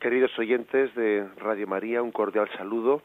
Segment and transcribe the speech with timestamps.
[0.00, 3.02] Queridos oyentes de Radio María, un cordial saludo.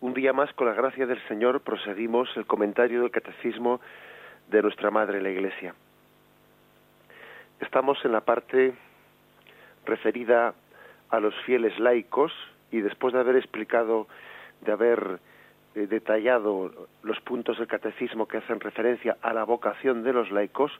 [0.00, 3.82] Un día más, con la gracia del Señor, proseguimos el comentario del Catecismo
[4.48, 5.74] de nuestra Madre la Iglesia.
[7.60, 8.72] Estamos en la parte
[9.84, 10.54] referida
[11.10, 12.32] a los fieles laicos
[12.70, 14.08] y después de haber explicado,
[14.62, 15.18] de haber
[15.74, 20.72] eh, detallado los puntos del catecismo que hacen referencia a la vocación de los laicos,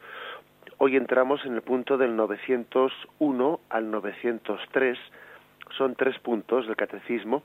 [0.79, 4.98] hoy entramos en el punto del 901 al 903.
[5.71, 7.43] Son tres puntos del catecismo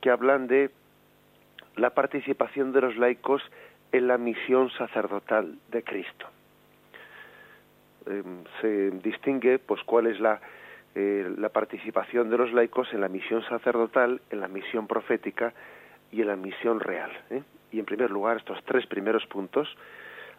[0.00, 0.70] que hablan de
[1.76, 3.42] la participación de los laicos
[3.92, 6.26] en la misión sacerdotal de Cristo.
[8.06, 10.40] Em, se distingue pues cuál es la,
[10.94, 15.52] eh, la participación de los laicos en la misión sacerdotal, en la misión profética
[16.10, 17.10] y en la misión real.
[17.30, 17.42] ¿eh?
[17.72, 19.68] Y en primer lugar, estos tres primeros puntos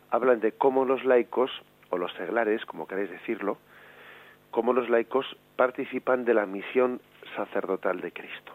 [0.09, 1.51] hablan de cómo los laicos,
[1.89, 3.57] o los seglares, como queréis decirlo,
[4.49, 5.25] cómo los laicos
[5.61, 6.99] participan de la misión
[7.35, 8.51] sacerdotal de Cristo.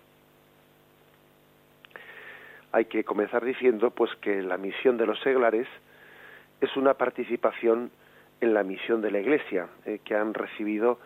[2.72, 5.68] Hay que comenzar diciendo pues que la misión de los seglares
[6.60, 7.92] es una participación
[8.40, 10.98] en la misión de la Iglesia eh, que han recibido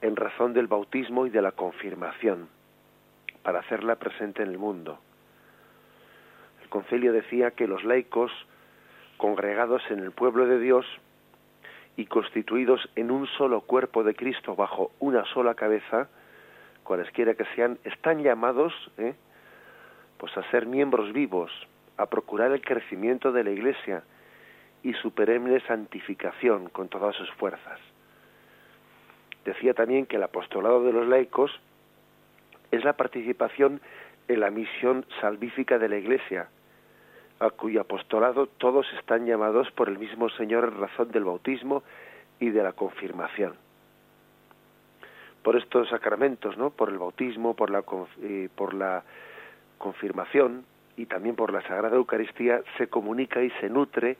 [0.00, 2.48] en razón del bautismo y de la confirmación
[3.42, 4.98] para hacerla presente en el mundo.
[6.62, 8.32] El concilio decía que los laicos
[9.18, 10.86] congregados en el pueblo de Dios
[11.96, 16.08] y constituidos en un solo cuerpo de Cristo bajo una sola cabeza,
[16.84, 19.14] cualesquiera que sean, están llamados ¿eh?
[20.18, 21.50] pues a ser miembros vivos,
[21.96, 24.02] a procurar el crecimiento de la Iglesia
[24.82, 27.80] y su perenne santificación con todas sus fuerzas.
[29.44, 31.50] Decía también que el apostolado de los laicos
[32.70, 33.80] es la participación
[34.28, 36.48] en la misión salvífica de la Iglesia,
[37.38, 41.82] a cuyo apostolado todos están llamados por el mismo Señor en razón del bautismo
[42.40, 43.54] y de la confirmación.
[45.42, 46.70] Por estos sacramentos, ¿no?
[46.70, 47.84] Por el bautismo, por la,
[48.22, 49.04] eh, por la
[49.78, 50.64] confirmación
[50.96, 54.16] y también por la Sagrada Eucaristía se comunica y se nutre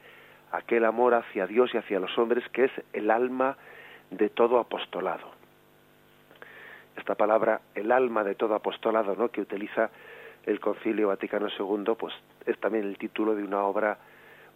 [0.53, 3.57] aquel amor hacia Dios y hacia los hombres que es el alma
[4.11, 5.31] de todo apostolado.
[6.97, 9.29] Esta palabra, el alma de todo apostolado, ¿no?
[9.29, 9.91] que utiliza
[10.47, 12.15] el Concilio Vaticano II, pues
[12.47, 13.99] es también el título de una obra,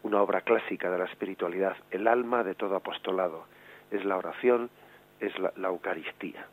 [0.05, 3.45] una obra clásica de la espiritualidad, el alma de todo apostolado.
[3.91, 4.71] Es la oración,
[5.19, 6.47] es la, Eucaristía.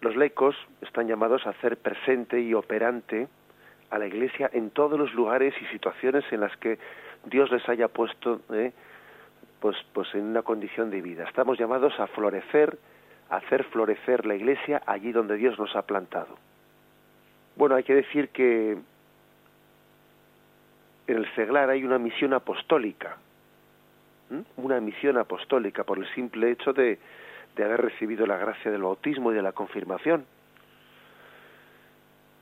[0.00, 3.28] Los laicos están llamados a hacer presente y operante
[3.90, 6.78] a la Iglesia en todos los lugares y situaciones en las que
[7.26, 8.72] Dios les haya puesto ¿eh?
[9.60, 11.24] pues, pues en una condición de vida.
[11.24, 12.78] Estamos llamados a florecer,
[13.30, 16.36] a hacer florecer la Iglesia allí donde Dios nos ha plantado.
[17.56, 18.76] Bueno, hay que decir que
[21.06, 23.16] en el seglar hay una misión apostólica,
[24.56, 26.98] una misión apostólica por el simple hecho de,
[27.56, 30.26] haber recibido la gracia del bautismo y de la confirmación.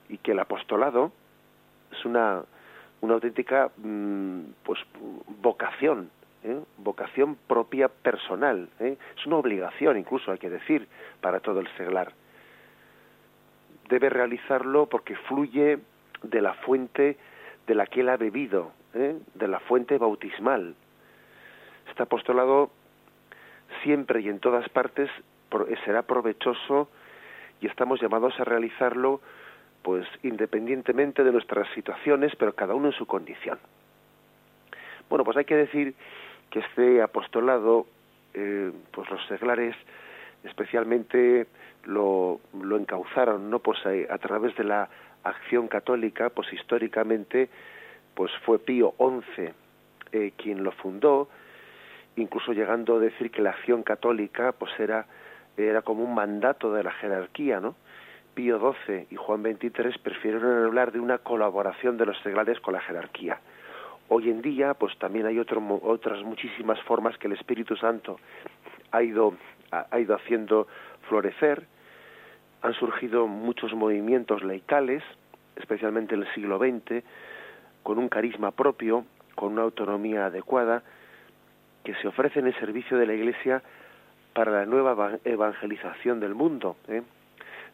[0.08, 1.12] Y que el apostolado
[1.90, 2.42] es una,
[3.02, 4.80] una auténtica mm, pues
[5.42, 6.10] vocación,
[6.42, 6.58] ¿eh?
[6.78, 8.96] vocación propia personal, ¿eh?
[9.18, 10.88] es una obligación incluso hay que decir
[11.20, 12.12] para todo el seglar
[13.88, 15.78] debe realizarlo porque fluye
[16.22, 17.16] de la fuente
[17.66, 19.16] de la que él ha bebido, ¿eh?
[19.34, 20.74] de la fuente bautismal.
[21.88, 22.70] Este apostolado
[23.82, 25.10] siempre y en todas partes
[25.84, 26.88] será provechoso
[27.60, 29.20] y estamos llamados a realizarlo
[29.82, 33.58] pues independientemente de nuestras situaciones, pero cada uno en su condición.
[35.08, 35.94] Bueno, pues hay que decir
[36.50, 37.86] que este apostolado,
[38.34, 39.74] eh, pues los seglares,
[40.44, 41.46] especialmente
[41.84, 44.88] lo, encauzaron no pues eh, a, través de la
[45.24, 47.48] acción católica pues históricamente
[48.14, 49.50] pues fue Pío XI
[50.12, 51.28] eh, quien lo fundó
[52.16, 55.06] incluso llegando a decir que la acción católica pues era
[55.56, 57.74] era como un mandato de la jerarquía no
[58.34, 62.80] Pío XII y Juan XXIII prefirieron hablar de una colaboración de los seglares con la
[62.80, 63.40] jerarquía.
[64.08, 68.18] Hoy en día pues también hay otro, otras muchísimas formas que el Espíritu Santo
[68.90, 69.34] ha ido
[69.72, 70.68] ha ido haciendo
[71.08, 71.66] florecer
[72.62, 75.02] han surgido muchos movimientos laicales,
[75.56, 77.04] especialmente en el siglo XX,
[77.82, 79.04] con un carisma propio,
[79.34, 80.82] con una autonomía adecuada,
[81.84, 83.62] que se ofrecen en servicio de la Iglesia
[84.32, 86.76] para la nueva evangelización del mundo.
[86.86, 87.02] ¿eh?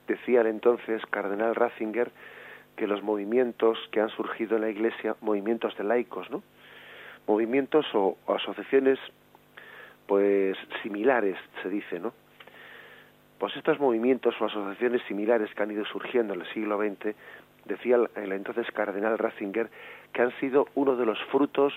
[0.06, 2.10] Decía el entonces cardenal Ratzinger
[2.74, 6.42] que los movimientos que han surgido en la Iglesia, movimientos de laicos, ¿no?
[7.26, 8.98] movimientos o asociaciones
[10.08, 12.14] pues similares, se dice, ¿no?
[13.38, 17.14] Pues estos movimientos o asociaciones similares que han ido surgiendo en el siglo XX,
[17.66, 19.68] decía el entonces cardenal Ratzinger,
[20.12, 21.74] que han sido uno de los frutos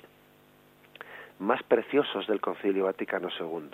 [1.40, 3.70] más preciosos del Concilio Vaticano II.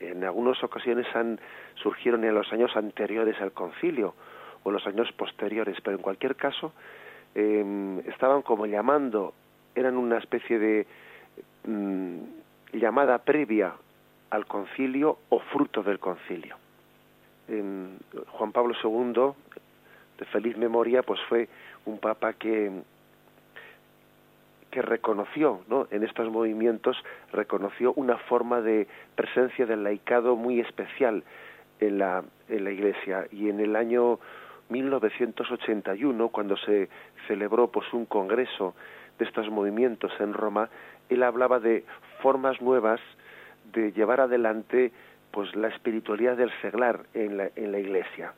[0.00, 1.38] en algunas ocasiones han
[1.82, 4.14] surgieron en los años anteriores al concilio
[4.62, 6.72] o en los años posteriores, pero en cualquier caso
[7.34, 9.34] em, estaban como llamando,
[9.74, 10.86] eran una especie de
[11.66, 12.37] mm,
[12.72, 13.74] llamada previa
[14.30, 16.56] al concilio o fruto del concilio.
[17.48, 19.32] Juan Pablo II,
[20.18, 21.48] de feliz memoria, pues fue
[21.86, 22.70] un papa que
[24.70, 25.88] que reconoció ¿no?
[25.90, 26.96] en estos movimientos
[27.32, 31.24] reconoció una forma de presencia del laicado muy especial
[31.80, 34.18] en la, en la Iglesia y en el año
[34.68, 36.88] 1981 cuando se
[37.26, 38.74] celebró pues un congreso
[39.18, 40.68] de estos movimientos en Roma
[41.08, 41.84] él hablaba de
[42.22, 43.00] formas nuevas
[43.72, 44.92] de llevar adelante
[45.30, 48.32] pues la espiritualidad del seglar en la, en la Iglesia.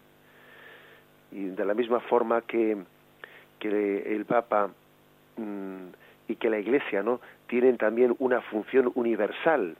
[1.30, 2.76] Y de la misma forma que
[3.60, 4.70] que el Papa
[5.36, 5.88] mmm,
[6.26, 9.76] y que la Iglesia no tienen también una función universal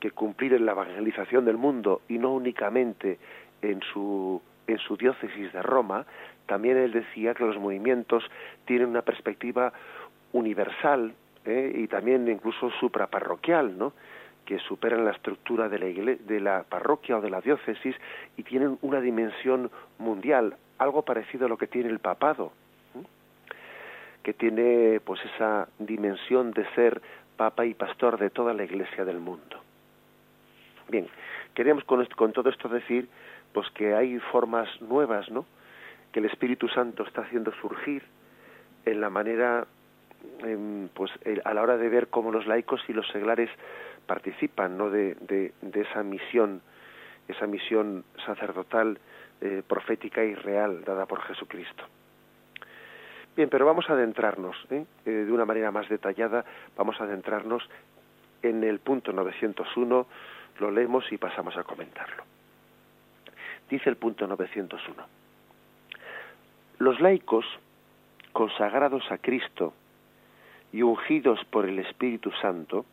[0.00, 3.18] que cumplir en la evangelización del mundo y no únicamente
[3.60, 6.06] en su en su diócesis de Roma,
[6.46, 8.24] también él decía que los movimientos
[8.64, 9.72] tienen una perspectiva
[10.32, 11.14] universal
[11.44, 11.72] ¿eh?
[11.74, 13.92] y también incluso supraparroquial, ¿no?
[14.44, 17.94] que superan la estructura de la, de la parroquia o de la diócesis
[18.36, 22.52] y tienen una dimensión mundial, algo parecido a lo que tiene el papado
[24.22, 27.02] que tiene pues esa dimensión de ser
[27.36, 29.60] papa y pastor de toda la iglesia del mundo.
[30.88, 31.08] Bien,
[31.54, 33.08] queremos con, con todo esto decir
[33.52, 35.44] pues que hay formas nuevas, ¿no?
[36.12, 38.02] que el Espíritu Santo está haciendo surgir
[38.84, 39.66] en la manera
[40.40, 41.10] em, pues
[41.44, 43.50] a la hora de ver cómo los laicos y los seglares
[44.06, 44.90] participan ¿no?
[44.90, 46.60] de, de, esa misión
[47.28, 48.98] esa misión sacerdotal
[49.40, 51.84] eh, profética y real dada por Jesucristo
[53.34, 54.84] Bien, pero vamos a adentrarnos, ¿eh?
[55.06, 56.44] Eh, de una manera más detallada,
[56.76, 57.66] vamos a adentrarnos
[58.42, 60.06] en el punto 901,
[60.58, 62.24] lo leemos y pasamos a comentarlo.
[63.70, 65.02] Dice el punto 901.
[66.78, 67.46] Los laicos,
[68.32, 69.72] consagrados a Cristo
[70.72, 72.84] y ungidos por el Espíritu Santo,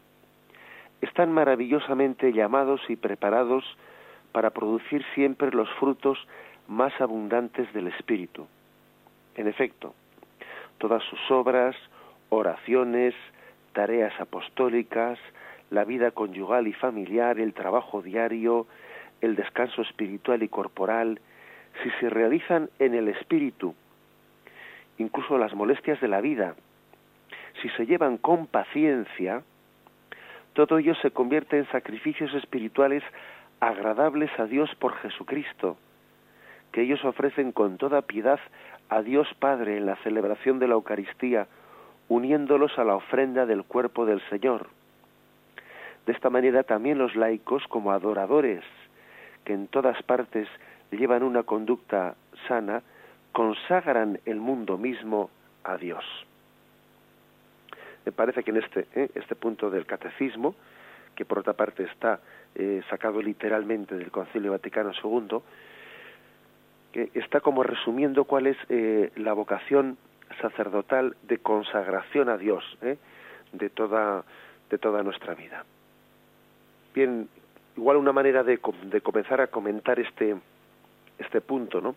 [1.02, 3.64] están maravillosamente llamados y preparados
[4.32, 6.18] para producir siempre los frutos
[6.68, 8.48] más abundantes del Espíritu.
[9.36, 9.94] En efecto,
[10.78, 11.76] todas sus obras,
[12.30, 13.16] oraciones,
[13.74, 15.18] tareas apostólicas,
[15.70, 18.68] la vida conyugal y familiar, el trabajo diario,
[19.22, 21.20] el descanso espiritual y corporal,
[21.84, 23.74] si se realizan en el espíritu,
[24.98, 26.56] incluso las molestias de la vida,
[27.62, 29.44] si se llevan con paciencia,
[30.54, 33.04] todo ello se convierte en sacrificios espirituales
[33.60, 35.78] agradables a Dios por Jesucristo,
[36.72, 38.40] que ellos ofrecen con toda piedad
[38.90, 41.48] a Dios Padre en la celebración de la Eucaristía,
[42.08, 44.68] uniéndolos a la ofrenda del cuerpo del Señor.
[46.06, 48.64] De esta manera también los laicos, como adoradores,
[49.46, 50.48] que en todas partes
[50.92, 52.16] llevan una conducta
[52.48, 52.82] sana,
[53.32, 55.30] consagran el mundo mismo
[55.64, 56.04] a Dios.
[58.10, 59.12] Me parece que en este, ¿eh?
[59.14, 60.56] este punto del catecismo,
[61.14, 62.20] que por otra parte está
[62.56, 65.38] eh, sacado literalmente del Concilio Vaticano II,
[66.92, 70.00] que está como resumiendo cuál es eh, la vocación
[70.42, 72.98] sacerdotal de consagración a Dios ¿eh?
[73.52, 74.24] de toda
[74.72, 75.64] de toda nuestra vida.
[76.96, 77.30] Bien,
[77.78, 80.36] igual una manera de, de comenzar a comentar este
[81.20, 81.96] este punto, ¿no?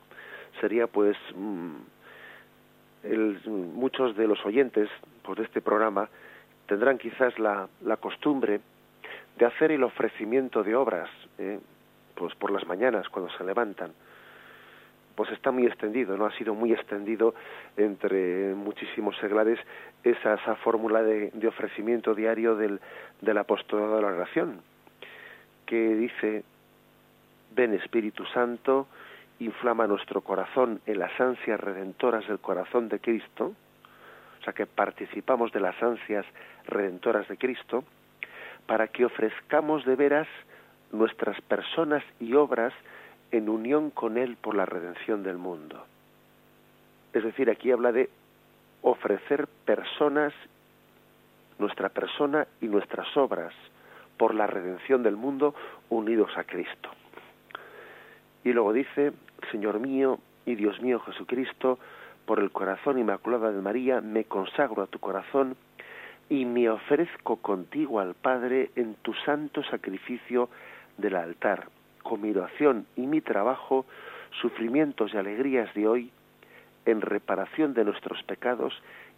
[0.60, 1.76] Sería pues mm,
[3.02, 4.88] el, muchos de los oyentes
[5.22, 6.08] pues, de este programa
[6.66, 8.60] tendrán quizás la, la costumbre
[9.38, 11.58] de hacer el ofrecimiento de obras, ¿eh?
[12.14, 13.92] pues por las mañanas cuando se levantan
[15.14, 17.34] pues está muy extendido, no ha sido muy extendido
[17.76, 19.58] entre muchísimos seglares
[20.04, 22.80] esa, esa fórmula de, ofrecimiento diario del,
[23.20, 24.60] del apostolado de la oración,
[25.66, 26.44] que dice,
[27.54, 28.86] ven Espíritu Santo,
[29.44, 33.54] inflama nuestro corazón en las ansias redentoras del corazón de Cristo,
[34.40, 36.26] o sea que participamos de las ansias
[36.66, 37.84] redentoras de Cristo,
[38.66, 40.28] para que ofrezcamos de veras
[40.92, 42.72] nuestras personas y obras
[43.30, 45.84] en unión con Él por la redención del mundo.
[47.12, 48.08] Es decir, aquí habla de
[48.82, 50.32] ofrecer personas,
[51.58, 53.52] nuestra persona y nuestras obras
[54.16, 55.54] por la redención del mundo
[55.88, 56.90] unidos a Cristo.
[58.44, 59.12] Y luego dice,
[59.50, 61.78] Señor mío y Dios mío Jesucristo,
[62.26, 65.56] por el corazón inmaculado de María, me consagro a tu corazón
[66.28, 70.48] y me ofrezco contigo al Padre en tu santo sacrificio
[70.96, 71.68] del altar
[72.02, 73.86] con mi oración y mi trabajo,
[74.40, 76.10] sufrimientos y alegrías de hoy,
[76.84, 78.74] en reparación de nuestros pecados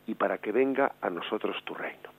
[0.06, 2.10] y para que venga a nosotros tu reino.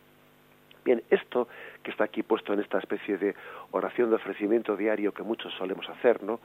[0.83, 1.47] Bien, esto
[1.83, 3.35] que está aquí puesto en esta especie de
[3.71, 6.39] oración de ofrecimiento diario que muchos solemos hacer, ¿no?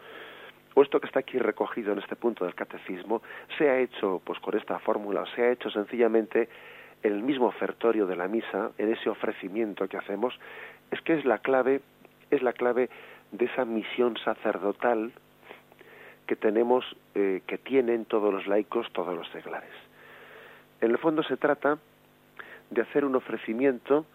[0.74, 3.22] O esto que está aquí recogido en este punto del catecismo,
[3.58, 6.48] se ha hecho pues con esta fórmula, se ha hecho sencillamente
[7.02, 10.38] en el mismo ofertorio de la misa, en ese ofrecimiento que hacemos,
[10.90, 11.80] es que es la clave,
[12.30, 12.90] es la clave
[13.32, 15.12] de esa misión sacerdotal
[16.26, 16.84] que tenemos,
[17.14, 19.72] eh, que tienen todos los laicos, todos los seglares.
[20.80, 21.78] En el fondo se trata
[22.70, 24.06] de hacer un ofrecimiento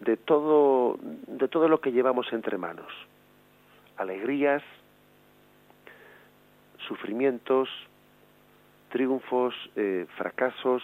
[0.00, 2.92] de todo, de todo lo que llevamos entre manos.
[3.96, 4.62] Alegrías,
[6.86, 7.68] sufrimientos,
[8.90, 10.82] triunfos, eh, fracasos,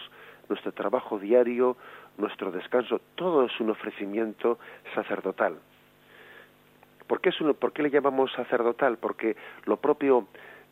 [0.49, 1.77] nuestro trabajo diario,
[2.17, 4.59] nuestro descanso, todo es un ofrecimiento
[4.93, 5.57] sacerdotal.
[7.07, 8.97] ¿Por qué, es ¿Por qué le llamamos sacerdotal?
[8.97, 10.27] Porque lo propio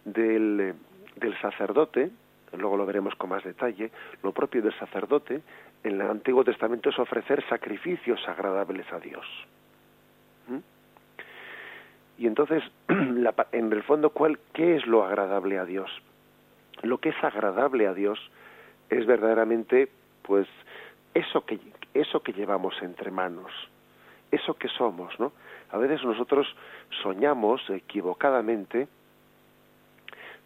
[0.06, 0.74] del,
[1.16, 2.12] del sacerdote,
[2.58, 3.92] luego lo veremos con más detalle,
[4.24, 5.42] lo propio del sacerdote
[5.84, 9.26] en el Antiguo Testamento es ofrecer sacrificios agradables a Dios.
[12.20, 15.90] Y entonces, en el fondo, ¿cuál, ¿qué es lo agradable a Dios?
[16.84, 18.20] Lo que es agradable a Dios
[18.90, 19.90] es verdaderamente,
[20.24, 20.46] pues,
[21.14, 21.58] eso que,
[21.94, 23.52] eso que llevamos entre manos,
[24.32, 25.32] eso que somos, ¿no?
[25.72, 26.46] A veces nosotros
[27.02, 28.90] soñamos equivocadamente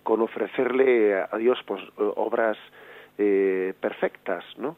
[0.04, 2.58] con ofrecerle a Dios pues, obras
[3.18, 4.78] eh, perfectas, ¿no?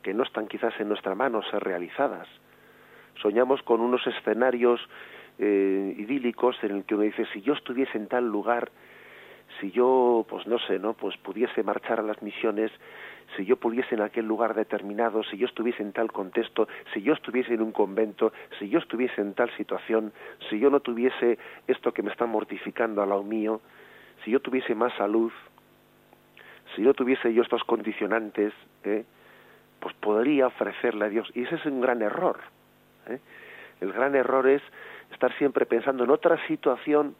[0.00, 2.28] Que no están quizás en nuestra mano ser realizadas.
[3.20, 4.80] Soñamos con unos escenarios
[5.38, 8.70] eh, idílicos en el que uno dice si yo estuviese en tal lugar,
[9.60, 12.70] si yo, pues no sé, no, pues pudiese marchar a las misiones,
[13.36, 17.12] si yo pudiese en aquel lugar determinado, si yo estuviese en tal contexto, si yo
[17.12, 20.12] estuviese en un convento, si yo estuviese en tal situación,
[20.48, 23.60] si yo no tuviese esto que me está mortificando a lado mío,
[24.24, 25.32] si yo tuviese más salud,
[26.74, 28.52] si yo tuviese yo estos condicionantes,
[28.84, 29.04] ¿eh?
[29.80, 31.30] pues podría ofrecerle a Dios.
[31.34, 32.38] Y ese es un gran error.
[33.08, 33.18] ¿eh?
[33.80, 34.62] El gran error es
[35.16, 37.16] estar siempre pensando en otra situación,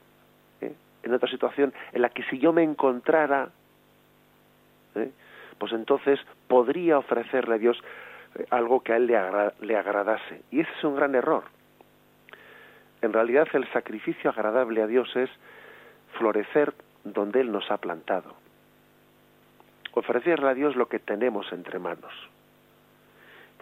[0.60, 0.74] ¿eh?
[1.02, 3.48] en otra situación en la que si yo me encontrara,
[4.94, 5.10] ¿eh?
[5.58, 7.82] pues entonces podría ofrecerle a Dios
[8.34, 9.18] eh, algo que a él le,
[9.60, 10.42] le agradase.
[10.50, 11.44] Y ese es un gran error.
[13.00, 15.30] En realidad el sacrificio agradable a Dios es
[16.18, 16.74] florecer
[17.04, 18.34] donde Él nos ha plantado.
[19.94, 22.12] Ofrecerle a Dios lo que tenemos entre manos.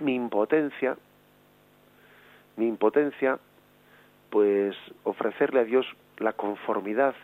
[0.01, 0.97] Mi impotencia,
[2.57, 3.39] mi impotencia
[4.35, 4.75] pues
[5.05, 5.87] ofrecerle a Dios
[6.19, 7.15] la conformidad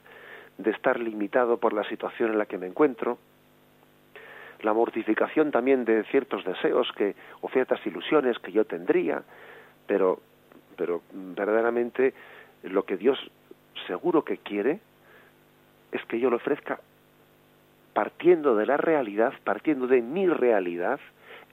[0.59, 3.19] de estar limitado por la situación en la que me encuentro,
[4.62, 9.25] la mortificación también de ciertos deseos que o ciertas ilusiones que yo tendría,
[9.88, 10.21] pero
[10.76, 12.14] pero verdaderamente
[12.62, 13.19] lo que Dios
[13.88, 14.79] seguro que quiere
[15.90, 16.79] es que yo le ofrezca
[17.93, 21.00] partiendo de la realidad, partiendo de mi realidad,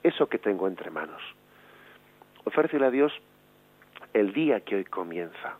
[0.04, 1.20] eso que tengo entre manos.
[2.44, 3.12] Ofrécele a Dios
[4.14, 5.56] el día que hoy comienza.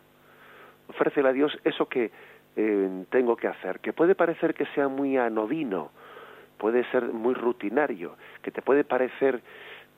[0.88, 2.10] Ofrécele a Dios eso que
[2.56, 5.90] eh, tengo que hacer, que puede parecer que sea muy anodino,
[6.56, 9.40] puede ser muy rutinario, que te puede parecer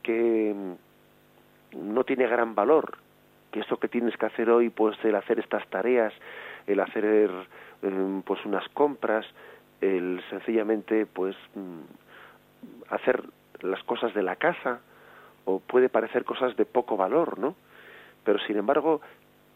[0.03, 2.99] que mm, no tiene gran valor,
[3.51, 6.13] que eso que tienes que hacer hoy, pues el hacer estas tareas,
[6.67, 7.31] el hacer
[7.83, 9.27] mm, pues unas compras,
[9.81, 13.23] el sencillamente pues mm, hacer
[13.63, 14.81] las cosas de la casa,
[15.45, 17.57] o puede parecer cosas de poco valor, ¿no?
[18.25, 19.01] Pero sin embargo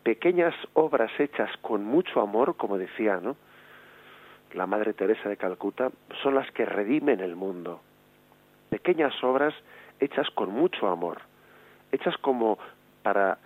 [0.02, 3.36] pequeñas obras hechas con mucho amor, como decía, ¿no?
[4.52, 5.90] La Madre Teresa de Calcuta,
[6.22, 7.80] son las que redimen el mundo.
[8.70, 9.54] Pequeñas obras
[9.98, 11.22] hechas con mucho amor,
[11.90, 12.58] hechas como
[13.02, 13.38] para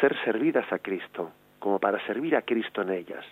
[0.00, 3.24] ser servidas a Cristo, como para servir a Cristo en ellas,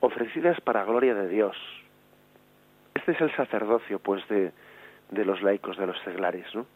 [0.00, 1.56] ofrecidas para gloria de Dios.
[2.94, 4.52] Este es el sacerdocio, pues, de,
[5.10, 6.66] de los laicos, de los seglares, ¿no?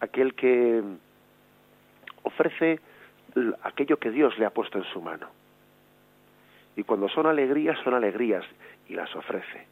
[0.00, 0.82] Aquel que
[2.22, 2.80] ofrece
[3.62, 5.28] aquello que Dios le ha puesto en su mano.
[6.76, 8.44] Y cuando son alegrías, son alegrías
[8.88, 9.66] y las ofrece.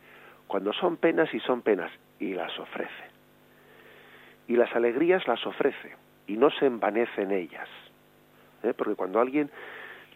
[0.46, 3.10] Cuando son penas y son penas y las ofrece.
[4.48, 7.68] Y las alegrías las ofrece y no se envanece en ellas.
[8.62, 8.74] ¿Eh?
[8.74, 9.50] Porque cuando alguien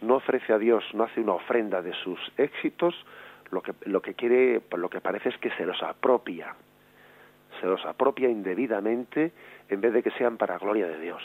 [0.01, 2.95] no ofrece a Dios, no hace una ofrenda de sus éxitos,
[3.51, 6.55] lo que, lo que quiere, lo que parece es que se los apropia.
[7.59, 9.31] Se los apropia indebidamente
[9.69, 11.23] en vez de que sean para gloria de Dios.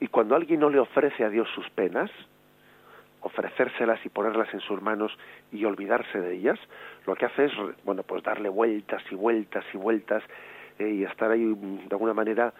[0.00, 2.10] Y cuando alguien no le ofrece a Dios sus penas,
[3.20, 5.16] ofrecérselas y ponerlas en sus manos
[5.50, 6.58] y olvidarse de ellas,
[7.06, 7.52] lo que hace es,
[7.84, 10.22] bueno, pues darle vueltas y vueltas y vueltas
[10.78, 12.52] eh, y estar ahí de alguna manera,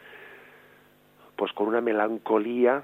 [1.37, 2.83] pues con una melancolía,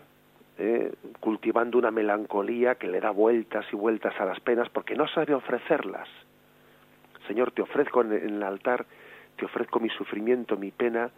[0.58, 5.08] eh, cultivando una melancolía que le da vueltas y vueltas a las penas porque no
[5.08, 6.08] sabe ofrecerlas.
[7.26, 8.84] Señor, te ofrezco en el altar,
[9.36, 11.10] te ofrezco mi sufrimiento, mi pena,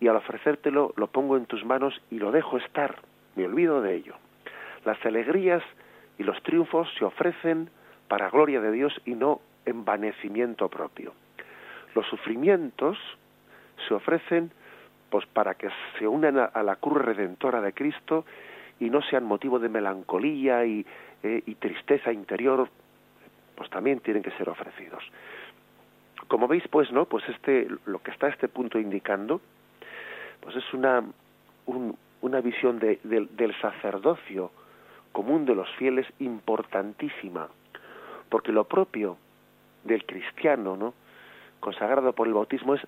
[0.00, 2.96] y al ofrecértelo lo pongo en tus manos y lo dejo estar,
[3.36, 4.14] me olvido de ello.
[4.84, 5.62] Las alegrías
[6.18, 7.70] y los triunfos se ofrecen
[8.08, 11.12] para gloria de Dios y no envanecimiento propio.
[11.94, 12.98] Los sufrimientos
[13.86, 14.50] se ofrecen
[15.10, 18.24] pues para que se unan a, la cruz redentora de Cristo
[18.78, 20.86] y no sean motivo de melancolía y,
[21.22, 22.68] eh, y tristeza interior,
[23.56, 25.02] pues también tienen que ser ofrecidos.
[26.28, 27.06] Como veis, pues, ¿no?
[27.06, 29.40] Pues este, lo que está este punto indicando,
[30.40, 31.04] pues es una,
[32.20, 34.50] una visión de, del sacerdocio
[35.12, 37.48] común de los fieles importantísima,
[38.28, 39.16] porque lo propio
[39.84, 40.94] del cristiano, ¿no?
[41.60, 42.86] consagrado por el bautismo es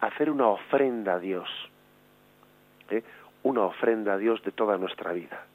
[0.00, 1.48] hacer una ofrenda a Dios,
[2.90, 3.02] ¿eh?
[3.42, 5.46] una ofrenda a Dios de toda nuestra vida.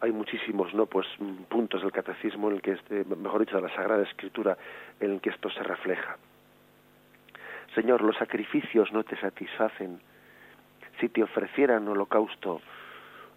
[0.00, 1.06] Hay muchísimos, no, pues
[1.48, 4.56] puntos del catecismo en el que, este, mejor dicho, de la Sagrada Escritura,
[5.00, 6.16] en el que esto se refleja.
[7.74, 10.00] Señor, los sacrificios no te satisfacen.
[11.00, 12.60] Si te ofrecieran holocausto,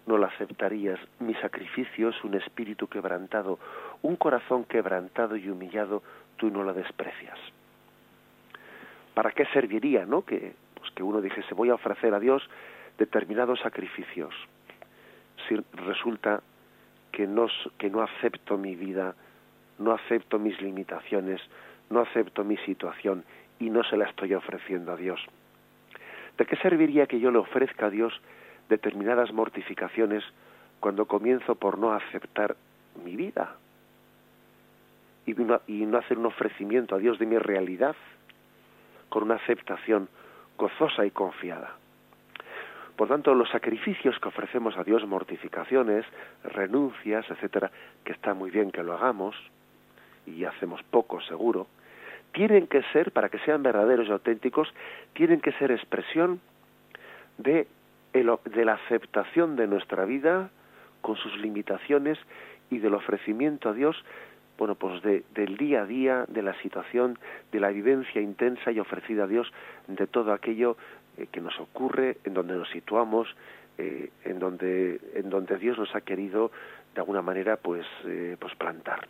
[0.06, 0.98] no lo aceptarías.
[1.18, 3.58] Mi sacrificio es un espíritu quebrantado,
[4.02, 6.02] un corazón quebrantado y humillado,
[6.36, 7.38] tú no lo desprecias.
[9.14, 10.24] ¿Para qué serviría, no?
[10.24, 12.42] Que, pues que uno dijese, voy a ofrecer a Dios
[12.98, 14.34] determinados sacrificios.
[15.48, 16.42] Si resulta
[17.12, 17.48] que no,
[17.78, 19.14] que no acepto mi vida,
[19.78, 21.40] no acepto mis limitaciones,
[21.90, 23.24] no acepto mi situación
[23.58, 25.20] y no se la estoy ofreciendo a Dios.
[26.40, 28.18] ¿De qué serviría que yo le ofrezca a Dios
[28.70, 30.24] determinadas mortificaciones
[30.80, 32.56] cuando comienzo por no aceptar
[33.04, 33.56] mi vida
[35.26, 37.94] y y no hacer un ofrecimiento a Dios de mi realidad
[39.10, 40.08] con una aceptación
[40.56, 41.76] gozosa y confiada?
[42.96, 46.06] Por tanto, los sacrificios que ofrecemos a Dios, mortificaciones,
[46.42, 47.70] renuncias, etcétera,
[48.02, 49.36] que está muy bien que lo hagamos,
[50.24, 51.66] y hacemos poco seguro,
[52.32, 54.72] tienen que ser, para que sean verdaderos y auténticos,
[55.14, 56.40] tienen que ser expresión
[57.38, 57.66] de,
[58.12, 60.50] de la aceptación de nuestra vida
[61.00, 62.18] con sus limitaciones
[62.70, 63.96] y del ofrecimiento a Dios,
[64.58, 67.18] bueno, pues de, del día a día, de la situación,
[67.50, 69.50] de la vivencia intensa y ofrecida a Dios
[69.86, 70.76] de todo aquello
[71.16, 73.34] eh, que nos ocurre, en donde nos situamos,
[73.78, 76.50] eh, en donde en donde Dios nos ha querido
[76.94, 79.08] de alguna manera pues eh, pues plantar.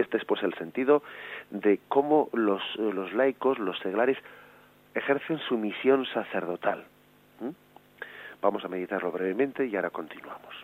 [0.00, 1.02] Este es pues el sentido
[1.50, 4.16] de cómo los, eh, los laicos, los seglares,
[4.94, 6.84] ejercen su misión sacerdotal.
[7.40, 7.50] ¿Mm?
[8.40, 10.54] Vamos a meditarlo brevemente y ahora continuamos.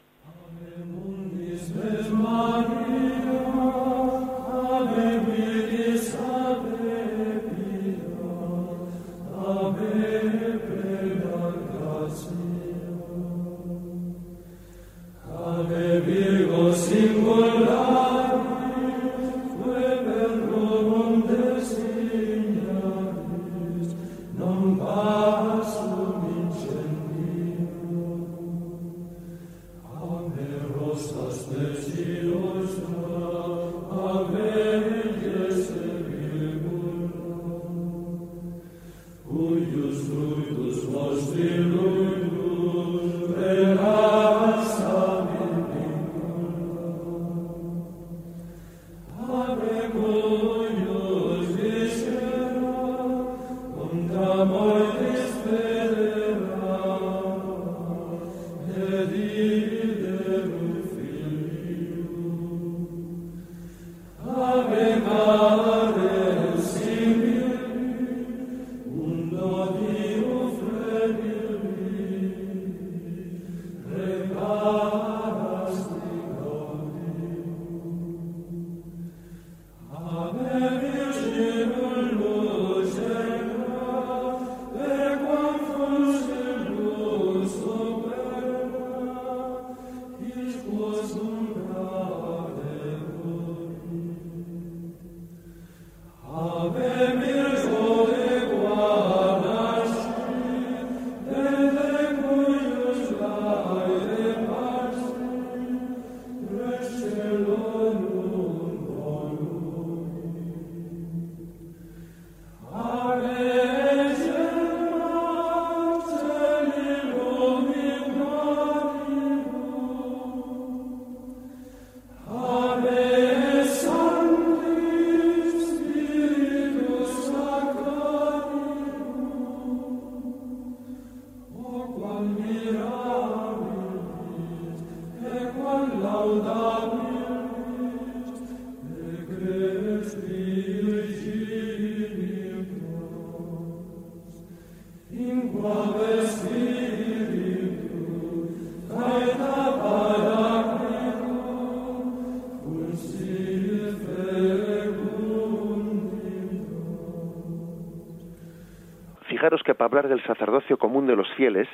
[161.36, 161.68] Fieles,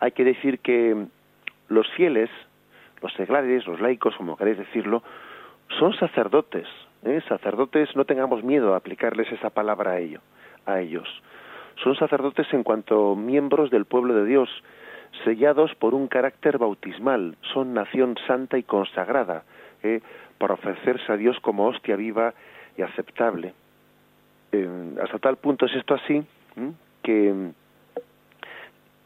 [0.00, 1.06] hay que decir que
[1.68, 2.30] los fieles,
[3.00, 5.02] los seglares, los laicos, como queréis decirlo,
[5.78, 6.66] son sacerdotes.
[7.04, 7.20] ¿eh?
[7.28, 10.20] Sacerdotes, no tengamos miedo a aplicarles esa palabra a, ello,
[10.66, 11.08] a ellos.
[11.82, 14.48] Son sacerdotes en cuanto miembros del pueblo de Dios,
[15.24, 17.36] sellados por un carácter bautismal.
[17.52, 19.44] Son nación santa y consagrada,
[19.82, 20.00] ¿eh?
[20.38, 22.34] para ofrecerse a Dios como hostia viva
[22.76, 23.54] y aceptable.
[25.02, 26.24] hasta tal punto es esto así
[27.02, 27.52] que,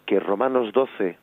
[0.07, 1.19] que Romanos 12,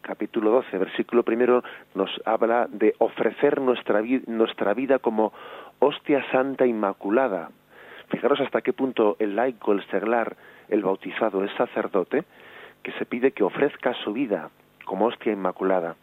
[0.00, 5.32] capítulo 12, versículo primero, nos habla de ofrecer nuestra, nuestra vida como
[5.80, 7.50] hostia santa inmaculada.
[8.08, 10.36] Fijaros hasta qué punto el laico, el seglar,
[10.68, 12.22] el bautizado, es sacerdote,
[12.82, 14.50] que se pide que ofrezca su vida
[14.84, 15.96] como hostia inmaculada.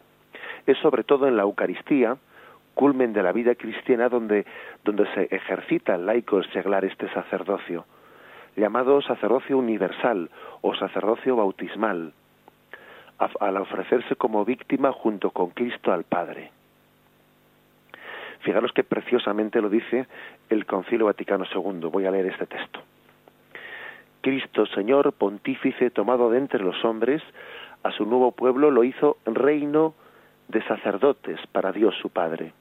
[0.66, 2.18] Es sobre todo en la Eucaristía,
[2.74, 4.44] culmen de la vida cristiana, donde,
[4.84, 7.86] donde se ejercita el laico, el seglar, este sacerdocio
[8.56, 12.12] llamado sacerdocio universal o sacerdocio bautismal,
[13.40, 16.50] al ofrecerse como víctima junto con Cristo al Padre.
[18.40, 20.06] Fijaros que preciosamente lo dice
[20.48, 21.88] el Concilio Vaticano II.
[21.90, 22.80] Voy a leer este texto.
[24.20, 27.22] Cristo, Señor, pontífice tomado de entre los hombres,
[27.82, 29.94] a su nuevo pueblo lo hizo reino
[30.48, 32.52] de sacerdotes para Dios su Padre.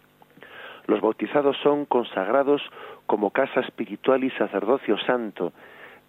[0.87, 2.61] Los bautizados son consagrados
[3.05, 5.53] como casa espiritual y sacerdocio santo,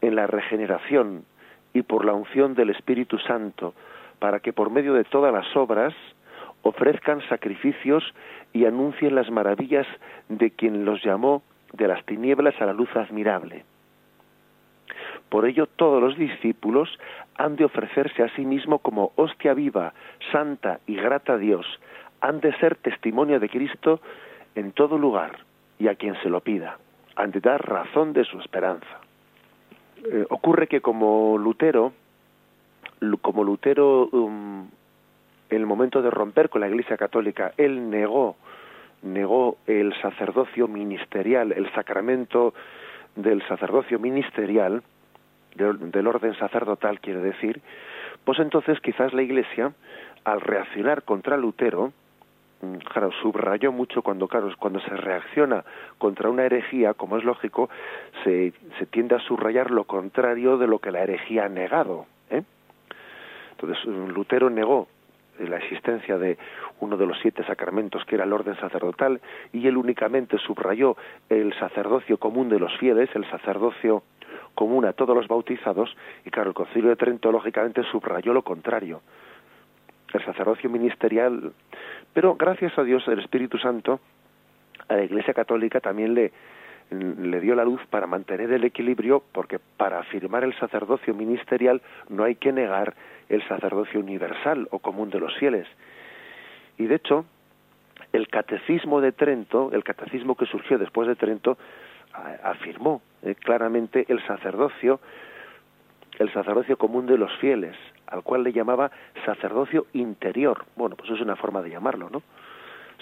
[0.02, 1.24] en la regeneración
[1.72, 3.74] y por la unción del Espíritu Santo,
[4.18, 5.94] para que por medio de todas las obras
[6.62, 8.04] ofrezcan sacrificios
[8.52, 9.86] y anuncien las maravillas
[10.28, 13.64] de quien los llamó de las tinieblas a la luz admirable.
[15.28, 16.90] Por ello todos los discípulos
[17.36, 19.94] han de ofrecerse a sí mismo como hostia viva,
[20.30, 21.66] santa y grata a Dios,
[22.20, 24.00] han de ser testimonio de Cristo
[24.54, 25.38] en todo lugar
[25.78, 26.78] y a quien se lo pida,
[27.16, 29.00] han de dar razón de su esperanza.
[30.04, 31.92] Eh, ocurre que como Lutero,
[33.20, 34.68] como Lutero, um,
[35.50, 38.36] el momento de romper con la Iglesia Católica, él negó,
[39.02, 42.54] negó el sacerdocio ministerial, el sacramento
[43.16, 44.82] del sacerdocio ministerial,
[45.54, 47.60] del, orden sacerdotal, quiere decir,
[48.24, 49.72] pues entonces quizás la Iglesia,
[50.24, 51.92] al reaccionar contra Lutero,
[52.92, 55.64] claro, subrayó mucho cuando, claro, cuando se reacciona
[55.98, 57.68] contra una herejía, como es lógico,
[58.22, 62.06] se, se tiende a subrayar lo contrario de lo que la herejía ha negado.
[62.30, 62.42] ¿eh?
[63.52, 64.88] Entonces, Lutero negó
[65.38, 66.38] la existencia de
[66.80, 69.20] uno de los siete sacramentos que era el orden sacerdotal
[69.52, 70.96] y él únicamente subrayó
[71.28, 74.02] el sacerdocio común de los fieles, el sacerdocio
[74.54, 79.00] común a todos los bautizados y claro, el concilio de Trento lógicamente subrayó lo contrario
[80.12, 81.52] el sacerdocio ministerial,
[82.12, 84.00] pero gracias a Dios el Espíritu Santo
[84.88, 86.32] a la Iglesia Católica también le,
[86.90, 92.24] le dio la luz para mantener el equilibrio, porque para afirmar el sacerdocio ministerial no
[92.24, 92.94] hay que negar
[93.28, 95.66] el sacerdocio universal o común de los fieles.
[96.78, 97.24] Y de hecho,
[98.12, 101.56] el catecismo de Trento, el catecismo que surgió después de Trento,
[102.42, 105.00] afirmó eh, claramente el sacerdocio,
[106.18, 107.76] el sacerdocio común de los fieles,
[108.12, 108.90] al cual le llamaba
[109.24, 110.66] sacerdocio interior.
[110.76, 112.22] Bueno, pues es una forma de llamarlo, ¿no?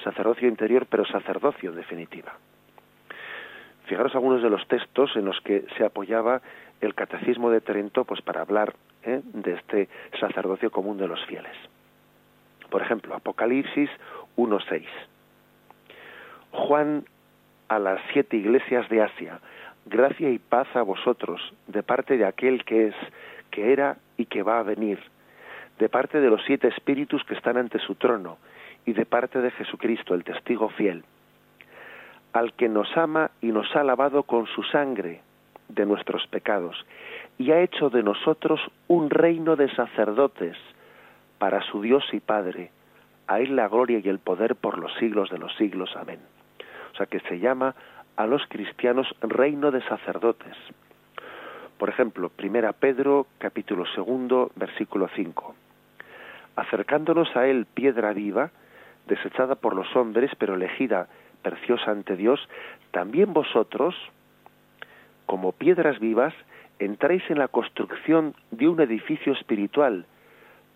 [0.02, 2.32] Sacerdocio interior, pero sacerdocio en definitiva.
[3.86, 6.40] Fijaros algunos de los textos en los que se apoyaba
[6.80, 9.20] el catecismo de Trento pues para hablar ¿eh?
[9.24, 11.56] de este sacerdocio común de los fieles.
[12.70, 13.90] Por ejemplo, Apocalipsis
[14.36, 14.86] 1.6.
[16.52, 17.04] Juan
[17.68, 19.40] a las siete iglesias de Asia,
[19.86, 22.94] gracia y paz a vosotros de parte de aquel que es,
[23.50, 24.98] que era y que va a venir,
[25.78, 28.38] de parte de los siete espíritus que están ante su trono
[28.84, 31.04] y de parte de Jesucristo, el testigo fiel,
[32.32, 35.20] al que nos ama y nos ha lavado con su sangre
[35.68, 36.84] de nuestros pecados
[37.38, 40.56] y ha hecho de nosotros un reino de sacerdotes
[41.38, 42.70] para su Dios y Padre.
[43.26, 45.96] A él la gloria y el poder por los siglos de los siglos.
[45.96, 46.20] Amén.
[46.92, 47.74] O sea que se llama
[48.16, 50.56] a los cristianos reino de sacerdotes.
[51.80, 55.54] Por ejemplo, Primera Pedro, capítulo segundo, versículo 5.
[56.56, 58.50] Acercándonos a él piedra viva,
[59.06, 61.08] desechada por los hombres, pero elegida
[61.40, 62.38] preciosa ante Dios,
[62.90, 63.94] también vosotros,
[65.24, 66.34] como piedras vivas,
[66.78, 70.04] entráis en la construcción de un edificio espiritual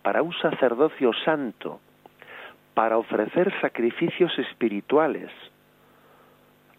[0.01, 1.81] para un sacerdocio santo,
[2.73, 5.29] para ofrecer sacrificios espirituales,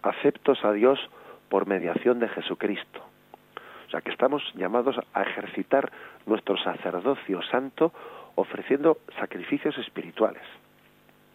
[0.02, 0.98] aceptos a Dios
[1.48, 3.05] por mediación de Jesucristo.
[3.86, 5.90] O sea, que estamos llamados a ejercitar
[6.26, 7.92] nuestro sacerdocio santo
[8.34, 10.42] ofreciendo sacrificios espirituales.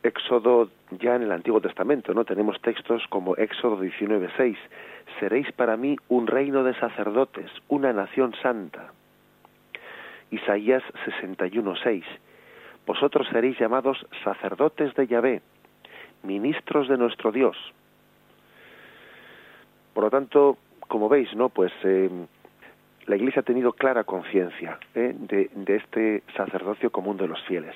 [0.04, 2.26] Éxodo ya en el Antiguo Testamento, ¿no?
[2.26, 4.58] Tenemos textos como Éxodo 19:6,
[5.20, 8.92] seréis para mí un reino de sacerdotes, una nación santa.
[10.32, 12.04] Isaías 61:6,
[12.88, 15.42] vosotros seréis llamados sacerdotes de Yahvé,
[16.24, 17.58] ministros de nuestro Dios.
[19.94, 21.50] Por lo tanto, como veis, ¿no?
[21.50, 22.10] Pues eh,
[23.06, 25.14] la Iglesia ha tenido clara conciencia ¿eh?
[25.18, 27.76] de, este sacerdocio común de los fieles.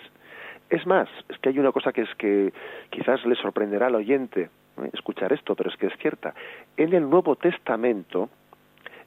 [0.70, 2.54] Es más, es que hay una cosa que es que
[2.90, 4.90] quizás le sorprenderá al oyente ¿eh?
[4.94, 6.34] escuchar esto, pero es que es cierta.
[6.78, 8.30] En el Nuevo Testamento,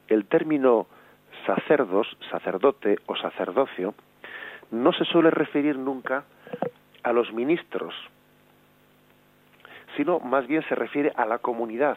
[0.08, 0.86] el término
[1.46, 3.94] sacerdos, sacerdote o sacerdocio,
[4.70, 6.24] no se suele referir nunca
[7.02, 7.94] a los ministros,
[9.96, 11.96] sino más bien se refiere a la comunidad,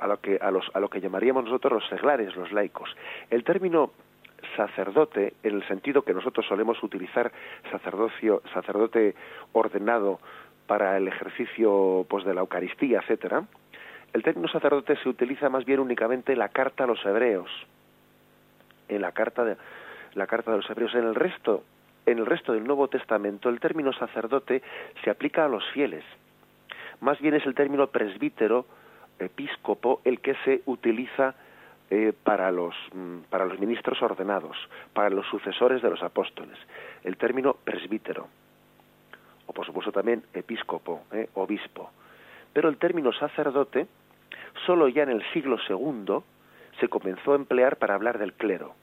[0.00, 2.94] a lo que, a los, a lo que llamaríamos nosotros los seglares, los laicos.
[3.30, 3.92] El término
[4.56, 7.30] sacerdote, en el sentido que nosotros solemos utilizar
[7.70, 9.14] sacerdocio, sacerdote
[9.52, 10.18] ordenado
[10.66, 13.44] para el ejercicio pues, de la Eucaristía, etcétera,
[14.12, 17.50] el término sacerdote se utiliza más bien únicamente en la carta a los hebreos,
[18.88, 19.56] en la carta de
[20.14, 20.94] la carta de los hebreos.
[20.94, 21.62] En el resto,
[22.06, 24.62] en el resto del Nuevo Testamento, el término sacerdote
[25.04, 26.04] se aplica a los fieles.
[27.00, 28.66] Más bien es el término presbítero,
[29.20, 31.34] episcopo, el que se utiliza
[31.90, 34.56] eh, para, los, mm, para los ministros ordenados,
[34.92, 36.56] para los sucesores de los apóstoles.
[37.02, 38.28] El término presbítero,
[39.46, 41.90] o por supuesto también episcopo, eh, obispo.
[42.52, 43.88] Pero el término sacerdote,
[44.66, 46.22] solo ya en el siglo II,
[46.78, 48.74] se comenzó a emplear para hablar del clero.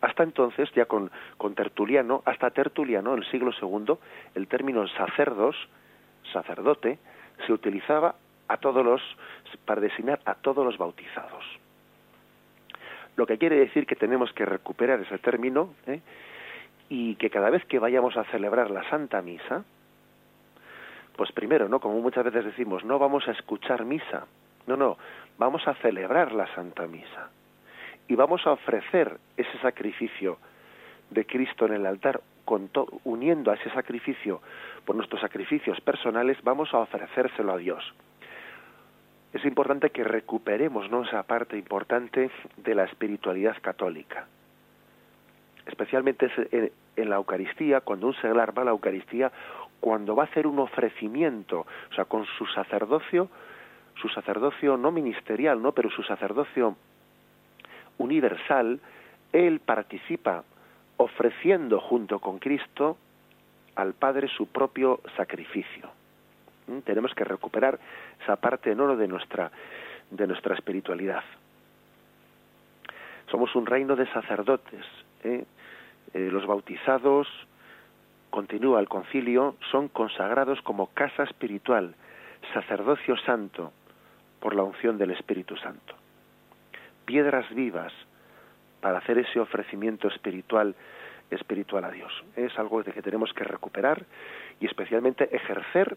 [0.00, 3.94] Hasta entonces, ya con, con Tertuliano, hasta Tertuliano, en el siglo II,
[4.34, 5.56] el término sacerdos,
[6.32, 6.98] sacerdote,
[7.46, 8.14] se utilizaba
[8.48, 9.00] a todos los,
[9.64, 11.44] para designar a todos los bautizados
[13.16, 16.00] lo que quiere decir que tenemos que recuperar ese término ¿eh?
[16.88, 19.64] y que cada vez que vayamos a celebrar la Santa Misa,
[21.16, 21.80] pues primero, ¿no?
[21.80, 24.26] Como muchas veces decimos, no vamos a escuchar misa,
[24.66, 24.96] no, no,
[25.38, 27.30] vamos a celebrar la Santa Misa
[28.08, 30.38] y vamos a ofrecer ese sacrificio
[31.10, 32.70] de Cristo en el altar, con
[33.04, 34.40] uniendo a ese sacrificio
[34.84, 37.94] por nuestros sacrificios personales, vamos a ofrecérselo a Dios
[39.32, 41.02] es importante que recuperemos ¿no?
[41.02, 44.26] esa parte importante de la espiritualidad católica.
[45.66, 46.30] Especialmente
[46.96, 49.32] en, la Eucaristía, cuando un seglar va a la Eucaristía,
[49.80, 53.28] cuando va a hacer un ofrecimiento, o sea, con su sacerdocio,
[53.94, 55.72] su sacerdocio no ministerial, ¿no?
[55.72, 56.76] pero su sacerdocio
[57.98, 58.80] universal,
[59.32, 60.44] él participa
[60.98, 62.98] ofreciendo junto con Cristo
[63.76, 66.01] al Padre su propio sacrificio.
[66.80, 67.78] Tenemos que recuperar
[68.22, 69.50] esa parte en oro de nuestra,
[70.10, 71.22] de nuestra espiritualidad.
[73.30, 74.84] Somos un reino de sacerdotes.
[75.24, 75.44] ¿eh?
[76.14, 77.28] Eh, los bautizados,
[78.30, 81.94] continúa el concilio, son consagrados como casa espiritual,
[82.54, 83.72] sacerdocio santo,
[84.40, 85.94] por la unción del Espíritu Santo.
[87.04, 87.92] Piedras vivas
[88.80, 90.74] para hacer ese ofrecimiento espiritual
[91.30, 92.12] espiritual a Dios.
[92.36, 94.04] Es algo de que tenemos que recuperar
[94.60, 95.96] y especialmente ejercer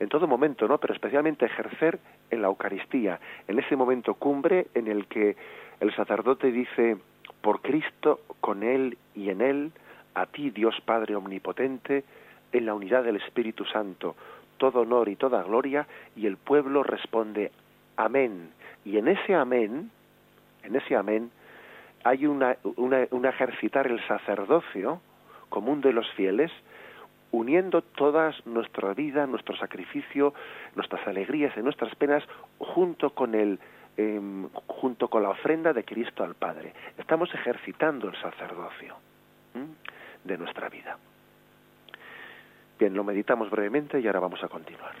[0.00, 0.78] en todo momento, ¿no?
[0.78, 1.98] Pero especialmente ejercer
[2.30, 5.36] en la Eucaristía, en ese momento cumbre en el que
[5.80, 6.96] el sacerdote dice,
[7.40, 9.72] por Cristo, con Él y en Él,
[10.14, 12.04] a ti Dios Padre Omnipotente,
[12.52, 14.16] en la unidad del Espíritu Santo,
[14.56, 17.52] todo honor y toda gloria, y el pueblo responde,
[17.96, 18.50] amén.
[18.84, 19.90] Y en ese amén,
[20.62, 21.30] en ese amén,
[22.04, 25.00] hay una, una, un ejercitar el sacerdocio
[25.48, 26.50] común de los fieles,
[27.32, 30.34] uniendo toda nuestra vida, nuestro sacrificio,
[30.74, 32.24] nuestras alegrías y nuestras penas
[32.58, 33.58] junto con el
[33.96, 36.72] em, junto con la ofrenda de Cristo al Padre.
[36.96, 38.96] Estamos ejercitando el sacerdocio
[40.24, 40.96] de nuestra vida.
[42.78, 44.94] Bien, lo meditamos brevemente y ahora vamos a continuar.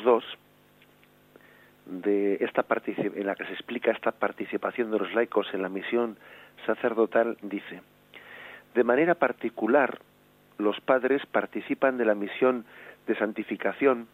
[0.00, 0.24] Punto 902
[1.86, 2.64] de esta
[2.96, 6.16] en la que se explica esta participación de los laicos en la misión
[6.66, 7.82] sacerdotal dice
[8.74, 9.98] de manera particular
[10.58, 12.64] los padres participan de la misión
[13.06, 14.06] de santificación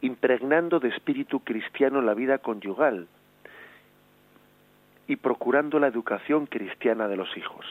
[0.00, 3.06] impregnando de espíritu cristiano la vida conyugal
[5.06, 7.64] y procurando la educación cristiana de los hijos.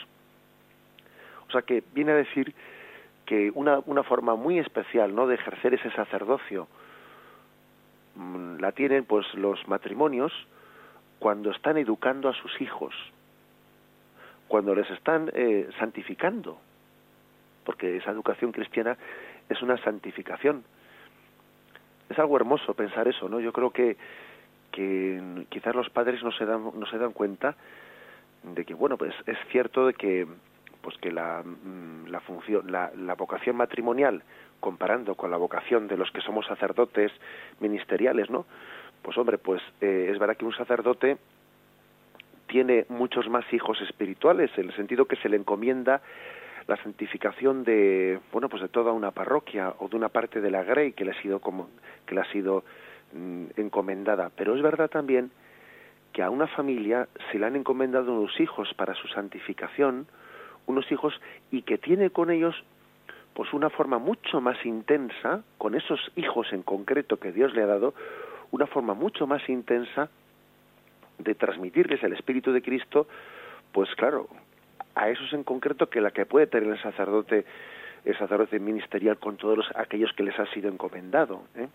[1.50, 2.56] O sea que viene a decir
[3.26, 5.28] que una, una forma muy especial ¿no?
[5.28, 6.68] de ejercer ese sacerdocio
[8.60, 10.32] la tienen pues los matrimonios
[11.20, 12.94] cuando están educando a sus hijos,
[14.48, 16.58] cuando les están eh, santificando,
[17.64, 18.98] porque esa educación cristiana
[19.50, 20.64] es una santificación.
[22.10, 23.40] Es algo hermoso pensar eso, ¿no?
[23.40, 23.98] Yo creo que,
[24.72, 27.56] que quizás los padres no se dan, no se dan cuenta
[28.44, 30.28] de que, bueno, pues es cierto de que
[30.86, 34.22] pues que la, mm, la función, la, la, vocación matrimonial,
[34.60, 37.12] comparando con la vocación de los que somos sacerdotes
[37.60, 38.46] ministeriales, ¿no?
[39.02, 41.18] Pues hombre, pues eh, es verdad que un sacerdote
[42.48, 46.02] tiene muchos más hijos espirituales, en el sentido que se le encomienda
[46.68, 50.64] la santificación de bueno pues de toda una parroquia o de una parte de la
[50.64, 51.70] grey que le ha sido como
[52.06, 52.64] que le ha sido
[53.14, 55.32] mm, encomendada pero es verdad también
[56.12, 60.08] que a una familia se le han encomendado unos hijos para su santificación
[60.66, 61.14] unos hijos
[61.52, 62.56] y que tiene con ellos
[63.36, 67.68] pues una forma mucho más intensa con esos hijos en concreto que Dios le ha
[67.68, 67.94] dado
[68.52, 70.10] una forma mucho más intensa
[71.20, 73.08] de transmitirles el espíritu de Cristo
[73.74, 74.30] pues claro
[74.96, 77.46] a esos en concreto que la que puede tener el sacerdote
[78.06, 81.68] el sacerdote ministerial con todos aquellos que les ha sido encomendado ¿eh?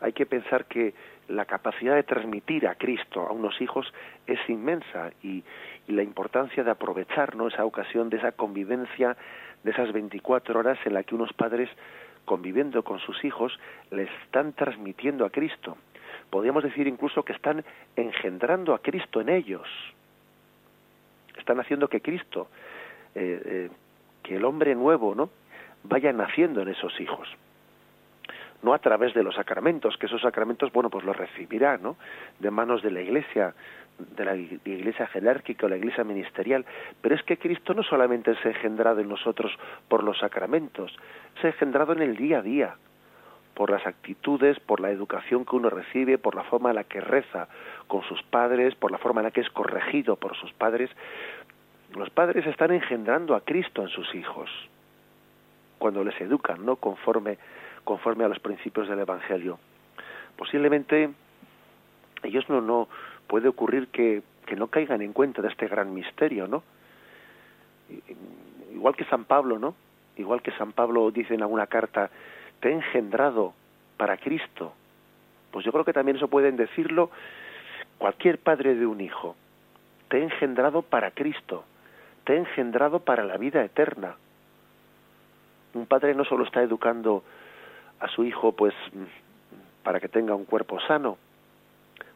[0.00, 0.94] hay que pensar que
[1.26, 3.92] la capacidad de transmitir a Cristo a unos hijos
[4.26, 5.42] es inmensa y,
[5.88, 7.48] la importancia de aprovechar ¿no?
[7.48, 9.16] esa ocasión de esa convivencia
[9.62, 11.68] de esas 24 horas en la que unos padres
[12.24, 13.58] conviviendo con sus hijos
[13.90, 15.76] les están transmitiendo a Cristo.
[16.30, 17.64] Podríamos decir incluso que están
[17.96, 19.66] engendrando a Cristo en ellos.
[21.38, 22.48] Están haciendo que Cristo,
[23.14, 23.70] eh, eh,
[24.22, 25.30] que el hombre nuevo, ¿no?
[25.84, 27.28] vaya naciendo en esos hijos
[28.62, 31.96] no a través de los sacramentos, que esos sacramentos, bueno, pues los recibirá, ¿no?
[32.40, 33.54] De manos de la Iglesia,
[33.98, 36.64] de la Iglesia jerárquica o la Iglesia ministerial.
[37.00, 39.52] Pero es que Cristo no solamente ha engendrado en nosotros
[39.88, 40.96] por los sacramentos,
[41.42, 42.76] ha engendrado en el día a día,
[43.54, 47.00] por las actitudes, por la educación que uno recibe, por la forma en la que
[47.00, 47.48] reza
[47.88, 50.90] con sus padres, por la forma en la que es corregido por sus padres.
[51.96, 54.48] Los padres están engendrando a Cristo en sus hijos
[55.78, 57.38] cuando les educan, no conforme
[57.84, 59.58] conforme a los principios del Evangelio.
[60.36, 61.10] Posiblemente
[62.22, 62.86] ellos no, no
[63.28, 64.22] puede ocurrir que,
[64.56, 66.62] no caigan en cuenta de este gran misterio, ¿no?
[68.72, 69.74] Igual que San Pablo, ¿no?
[70.16, 72.10] Igual que San Pablo dice en alguna carta,
[72.60, 73.52] te he engendrado
[73.98, 74.72] para Cristo.
[75.50, 77.10] Pues yo creo que también eso pueden decirlo
[77.98, 79.36] cualquier padre de un hijo.
[80.08, 81.64] Te he engendrado para Cristo.
[82.24, 84.16] Te he engendrado para la vida eterna.
[85.74, 87.22] Un padre no solo está educando
[88.00, 88.74] a su hijo pues
[89.82, 91.18] para que tenga un cuerpo sano,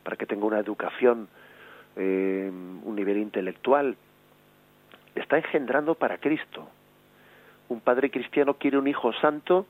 [0.02, 1.28] para que tenga una educación,
[1.96, 3.96] eh, un nivel intelectual,
[5.14, 6.68] está engendrando para Cristo.
[7.68, 9.66] Un padre cristiano quiere un hijo santo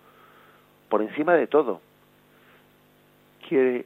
[0.89, 1.81] por encima de todo.
[3.49, 3.85] Quiere,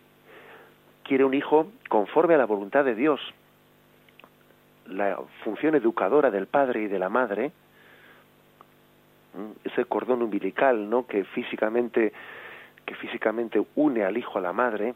[1.02, 3.20] quiere un hijo conforme a la voluntad de Dios.
[4.86, 7.52] La función educadora del padre y de la madre
[9.64, 12.12] ese cordón umbilical no que físicamente
[12.84, 14.94] que físicamente une al hijo a la madre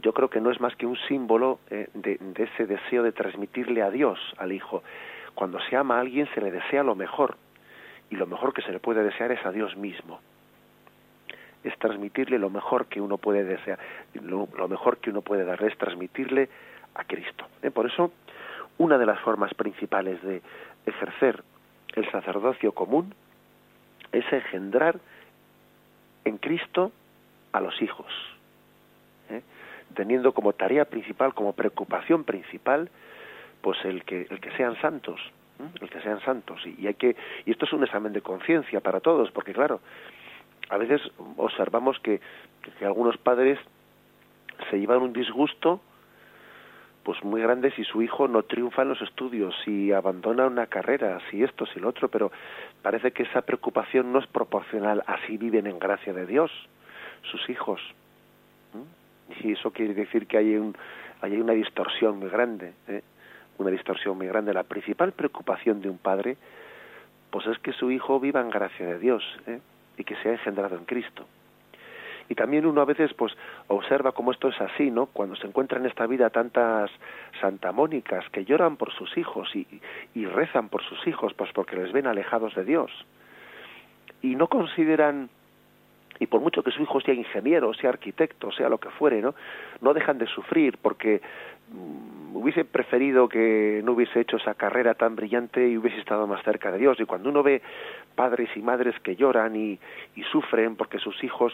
[0.00, 3.82] yo creo que no es más que un símbolo eh, de, ese deseo de transmitirle
[3.82, 4.82] a Dios al hijo
[5.34, 7.36] cuando se ama a alguien se le desea lo mejor
[8.10, 10.20] y lo mejor que se le puede desear es a Dios mismo
[11.64, 13.78] es transmitirle lo mejor que uno puede desear
[14.14, 16.48] lo, mejor que uno puede darle es transmitirle
[16.94, 17.70] a Cristo ¿eh?
[17.70, 18.12] por eso
[18.78, 20.42] una de las formas principales de
[20.86, 21.42] ejercer
[21.94, 23.14] el sacerdocio común
[24.12, 24.98] es engendrar
[26.24, 26.92] en Cristo
[27.52, 28.06] a los hijos.
[29.94, 32.90] Teniendo como tarea principal, como preocupación principal,
[33.60, 35.20] pues el que el que sean santos,
[35.80, 36.64] el que sean santos.
[36.66, 39.80] Y, hay que y esto es un examen de conciencia para todos, porque claro,
[40.68, 41.00] a veces
[41.36, 42.20] observamos que,
[42.78, 43.58] que algunos padres
[44.70, 45.80] se llevan un disgusto
[47.08, 51.18] pues muy grande si su hijo no triunfa en los estudios, si abandona una carrera,
[51.30, 52.30] si esto, si lo otro, pero
[52.82, 56.50] parece que esa preocupación no es proporcional, así viven en gracia de Dios
[57.30, 57.80] sus hijos.
[59.42, 60.76] Y eso quiere decir que hay, un,
[61.20, 63.02] hay una distorsión muy grande, ¿eh?
[63.58, 64.52] una distorsión muy grande.
[64.54, 66.36] La principal preocupación de un padre,
[67.30, 69.60] pues es que su hijo viva en gracia de Dios ¿eh?
[69.96, 71.26] y que sea engendrado en Cristo.
[72.30, 73.32] Y también uno a veces pues
[73.68, 75.06] observa cómo esto es así, ¿no?
[75.06, 76.90] Cuando se encuentran en esta vida tantas
[77.40, 79.66] santamónicas que lloran por sus hijos y,
[80.14, 82.90] y rezan por sus hijos, pues porque les ven alejados de Dios.
[84.20, 85.30] Y no consideran
[86.20, 89.34] y por mucho que su hijo sea ingeniero, sea arquitecto, sea lo que fuere, ¿no?
[89.80, 91.20] No dejan de sufrir porque
[91.70, 96.42] mm, hubiese preferido que no hubiese hecho esa carrera tan brillante y hubiese estado más
[96.42, 96.98] cerca de Dios.
[97.00, 97.62] Y cuando uno ve
[98.14, 99.78] padres y madres que lloran y,
[100.32, 101.52] sufren porque sus hijos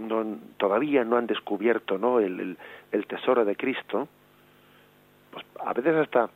[0.00, 0.24] no,
[0.56, 2.20] todavía no han descubierto ¿no?
[2.20, 2.56] El,
[2.92, 4.08] el, tesoro de Cristo,
[5.32, 6.30] pues a veces hasta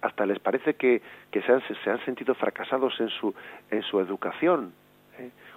[0.00, 3.34] hasta les parece que, que se, han, se han sentido fracasados en su
[3.70, 4.72] en su educación.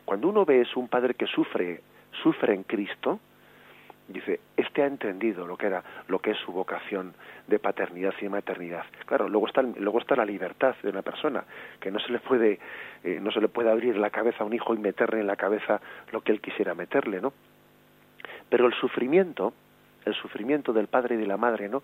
[0.06, 1.82] Cuando uno ve es un padre que sufre,
[2.22, 3.20] sufre en Cristo,
[4.08, 7.14] dice, este ha entendido lo que era, lo que es su vocación
[7.48, 8.86] de paternidad y maternidad.
[9.06, 11.44] Claro, luego está, luego está la libertad de una persona,
[11.80, 12.60] que no se le puede,
[13.04, 15.36] eh, no se le puede abrir la cabeza a un hijo y meterle en la
[15.36, 15.82] cabeza
[16.12, 17.34] lo que él quisiera meterle, ¿no?
[18.50, 19.54] Pero el sufrimiento,
[20.06, 21.82] el sufrimiento del padre y de la madre, ¿no?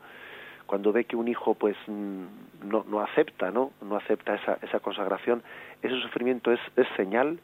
[0.65, 2.23] Cuando ve que un hijo pues mm,
[2.65, 3.71] no, no acepta, ¿no?
[3.81, 5.41] No acepta esa, esa consagración,
[5.81, 7.39] ese sufrimiento es, es señal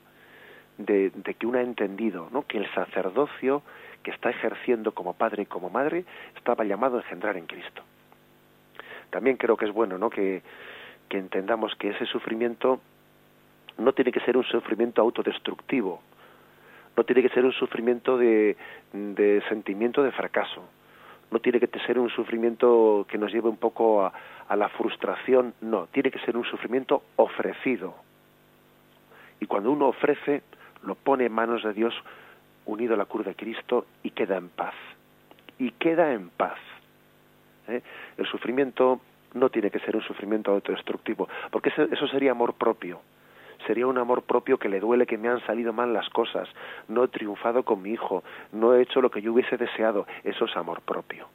[0.78, 2.46] de, que uno ha entendido ¿no?
[2.46, 3.62] que el sacerdocio
[4.04, 6.06] que está ejerciendo como padre y como madre
[6.36, 7.82] estaba llamado a engendrar en Cristo.
[9.10, 10.10] También creo que es bueno ¿no?
[10.10, 10.42] que,
[11.10, 12.82] entendamos que ese sufrimiento
[13.78, 16.02] no tiene que ser un sufrimiento autodestructivo,
[16.98, 18.58] no tiene que ser un sufrimiento de,
[18.92, 20.68] de sentimiento de fracaso,
[21.32, 24.12] no tiene que ser un sufrimiento que nos lleve un poco a,
[24.50, 27.96] a la frustración, no, tiene que ser un sufrimiento ofrecido.
[29.40, 30.44] Y cuando uno ofrece,
[30.86, 31.94] lo pone en manos de Dios
[32.66, 34.74] unido a la cruz de Cristo y queda en paz.
[35.60, 36.58] Y queda en paz.
[37.68, 37.82] ¿eh?
[38.18, 39.02] El sufrimiento
[39.34, 43.02] no tiene que ser un sufrimiento autodestructivo, porque eso sería amor propio.
[43.68, 46.48] Sería un amor propio que le duele que me han salido mal las cosas,
[46.88, 50.06] no he triunfado con mi hijo, no he hecho lo que yo hubiese deseado.
[50.24, 51.28] Eso es amor propio.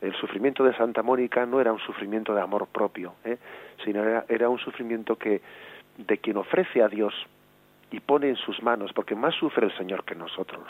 [0.00, 3.38] El sufrimiento de Santa Mónica no era un sufrimiento de amor propio, ¿eh?
[3.84, 5.40] sino era, era un sufrimiento que
[5.98, 7.14] de quien ofrece a Dios
[7.94, 10.66] y pone en sus manos, porque más sufre el Señor que nosotros.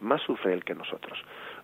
[0.00, 1.16] Más sufre Él que nosotros.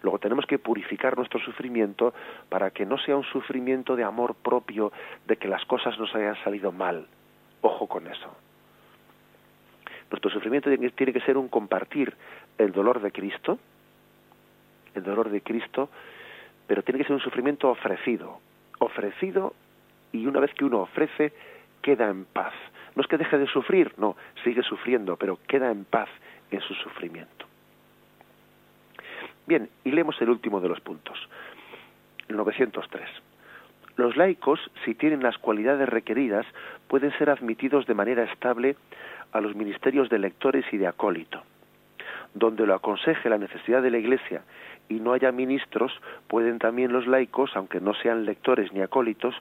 [0.03, 2.15] Luego tenemos que purificar nuestro sufrimiento
[2.49, 4.93] para que no sea un sufrimiento de amor propio,
[5.27, 7.09] de que las cosas nos hayan salido mal.
[7.61, 8.37] Ojo con eso.
[10.13, 12.15] Nuestro sufrimiento tiene que ser un compartir
[12.57, 13.59] el dolor de Cristo,
[14.95, 15.89] el dolor de Cristo,
[16.69, 18.39] pero tiene que ser un sufrimiento ofrecido,
[18.79, 19.55] ofrecido
[20.13, 21.33] y una vez que uno ofrece,
[21.83, 22.55] queda en paz.
[22.95, 26.09] No es que deje de sufrir, no, sigue sufriendo, pero queda en paz
[26.51, 27.47] en su sufrimiento.
[29.47, 31.18] Bien, y leemos el último de los puntos,
[32.28, 33.09] el 903.
[33.97, 36.47] Los laicos, si tienen las cualidades requeridas,
[36.86, 38.76] pueden ser admitidos de manera estable
[39.32, 41.43] a los ministerios de lectores y de acólito.
[42.34, 44.43] Donde lo aconseje la necesidad de la Iglesia
[44.89, 45.93] y no haya ministros,
[46.28, 49.34] pueden también los laicos, aunque no sean lectores ni acólitos,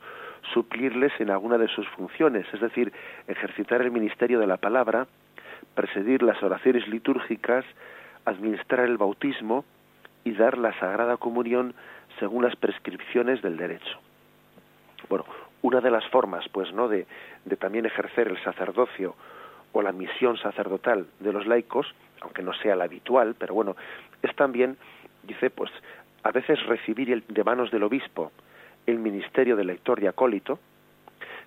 [0.53, 2.91] suplirles en alguna de sus funciones, es decir,
[3.27, 5.07] ejercitar el ministerio de la palabra,
[5.75, 7.65] presidir las oraciones litúrgicas,
[8.25, 9.65] administrar el bautismo
[10.23, 11.73] y dar la Sagrada Comunión
[12.19, 13.99] según las prescripciones del derecho.
[15.09, 15.25] Bueno,
[15.61, 17.05] una de las formas, pues, ¿no?, de,
[17.59, 19.15] también ejercer el sacerdocio
[19.71, 23.75] o la misión sacerdotal de los laicos, aunque no sea la habitual, pero bueno,
[24.21, 24.77] es también,
[25.23, 25.71] dice, pues,
[26.23, 28.31] a veces recibir el, de manos del obispo
[28.87, 30.59] el ministerio de lector y acólito.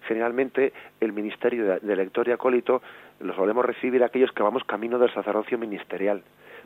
[0.07, 2.83] Generalmente el ministerio de lector y acólito
[3.21, 6.23] lo solemos recibir aquellos que vamos camino del sacerdocio ministerial.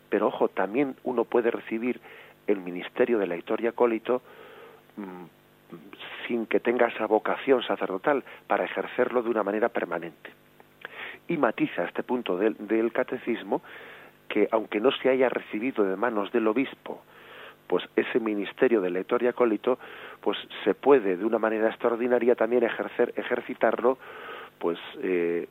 [0.09, 2.01] Pero ojo, también uno puede recibir
[2.47, 4.23] el ministerio de lector y acólito
[4.97, 5.25] mm,
[6.27, 10.31] sin que tenga esa vocación sacerdotal para ejercerlo de una manera permanente.
[11.27, 13.63] Y matiza este punto del, del catecismo
[14.29, 17.03] que aunque no se haya recibido de manos del obispo
[17.75, 19.81] pues ese ministerio de lector y acólito
[20.21, 23.99] pues se puede de una manera extraordinaria también ejercer ejercitarlo
[24.61, 25.49] pues eh,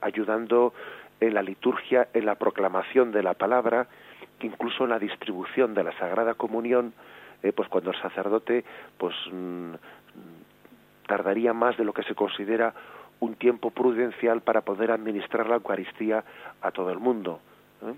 [0.00, 0.74] ayudando
[1.20, 3.86] en la liturgia en la proclamación de la palabra
[4.40, 6.92] incluso en la distribución de la sagrada comunión
[7.44, 8.64] eh, pues cuando el sacerdote
[8.98, 9.74] pues mm,
[11.06, 12.74] tardaría más de lo que se considera
[13.20, 16.24] un tiempo prudencial para poder administrar la Eucaristía
[16.60, 17.38] a todo el mundo.
[17.86, 17.94] ¿eh?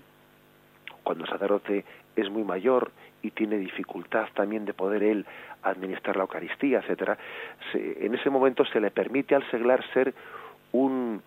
[1.01, 1.83] Cuando el sacerdote
[2.17, 2.91] es muy mayor
[3.21, 5.25] y tiene dificultad también de poder él
[5.63, 7.17] administrar la Eucaristía, etcétera,
[7.73, 10.13] en ese momento se le permite al seglar ser
[10.71, 11.21] un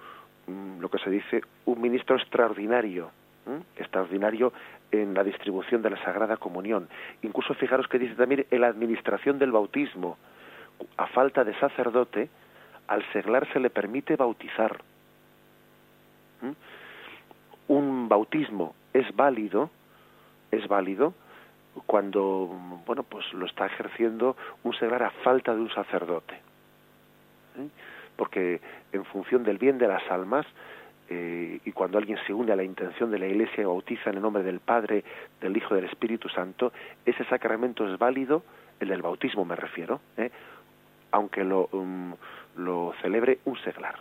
[0.46, 3.10] mm, lo que se dice un ministro extraordinario,
[3.76, 4.52] extraordinario
[4.92, 6.88] en la distribución de la Sagrada Comunión.
[7.22, 10.18] Incluso fijaros que dice también en la administración del bautismo.
[10.96, 12.28] A falta de sacerdote,
[12.88, 14.80] al seglar se le permite bautizar.
[17.68, 19.70] Un bautismo es válido,
[20.50, 21.14] es válido
[21.86, 22.46] cuando
[22.86, 26.34] bueno pues lo está ejerciendo un seglar a falta de un sacerdote.
[26.34, 27.68] ¿eh?
[28.16, 28.60] Porque
[28.92, 30.46] en función del bien de las almas,
[31.08, 34.16] eh, y cuando alguien se une a la intención de la Iglesia y bautiza en
[34.16, 35.04] el nombre del Padre,
[35.40, 36.72] del Hijo y del Espíritu Santo,
[37.04, 38.44] ese sacramento es válido,
[38.78, 40.30] el del bautismo me refiero, ¿eh?
[41.12, 42.14] aunque lo, um,
[42.56, 43.96] lo celebre un seglar.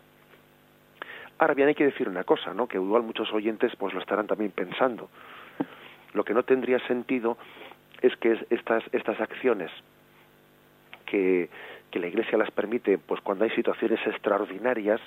[1.39, 2.67] Ahora bien, hay que decir una cosa, ¿no?
[2.67, 5.09] que igual muchos oyentes pues lo estarán también pensando.
[6.13, 7.37] Lo que no tendría sentido
[8.01, 9.71] es que estas, estas acciones
[11.05, 11.49] que,
[11.91, 15.01] que la Iglesia las permite pues cuando hay situaciones extraordinarias,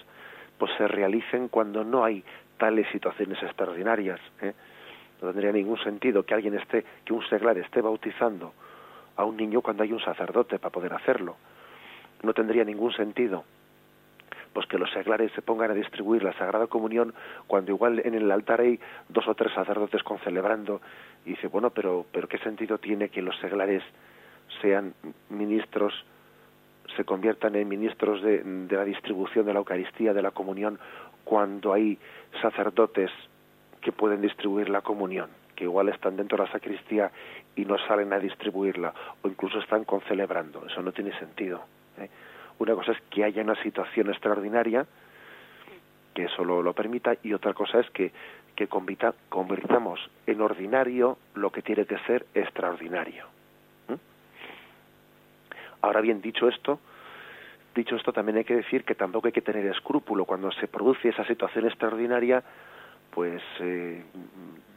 [0.58, 2.22] pues se realicen cuando no hay
[2.58, 4.20] tales situaciones extraordinarias.
[4.40, 4.52] ¿eh?
[5.20, 8.52] No tendría ningún sentido que alguien esté, que un seglar esté bautizando
[9.16, 11.36] a un niño cuando hay un sacerdote para poder hacerlo.
[12.22, 13.44] No tendría ningún sentido
[14.52, 17.14] pues que los seglares se pongan a distribuir la Sagrada Comunión
[17.46, 18.78] cuando igual en el altar hay
[19.08, 20.80] dos o tres sacerdotes concelebrando
[21.24, 23.82] y dice, bueno, pero, pero ¿qué sentido tiene que los seglares
[24.60, 24.94] sean
[25.30, 26.04] ministros
[26.96, 30.78] se conviertan en ministros de, la distribución de la Eucaristía, de la comunión,
[31.24, 31.98] cuando hay
[32.40, 33.10] sacerdotes
[33.80, 37.10] que pueden distribuir la comunión, que igual están dentro de la sacristía
[37.56, 38.92] y no salen a distribuirla,
[39.22, 40.66] o incluso están concelebrando.
[40.66, 41.62] Eso no tiene sentido.
[42.62, 44.86] Una cosa es que haya una situación extraordinaria,
[46.14, 48.12] que eso lo, permita, y otra cosa es que,
[48.54, 49.98] que convirtamos
[50.28, 53.26] en ordinario lo que tiene que ser extraordinario.
[55.80, 56.78] Ahora bien, dicho esto,
[57.74, 61.08] dicho esto también hay que decir que tampoco hay que tener escrúpulo cuando se produce
[61.08, 62.44] esa situación extraordinaria,
[63.10, 64.04] pues eh,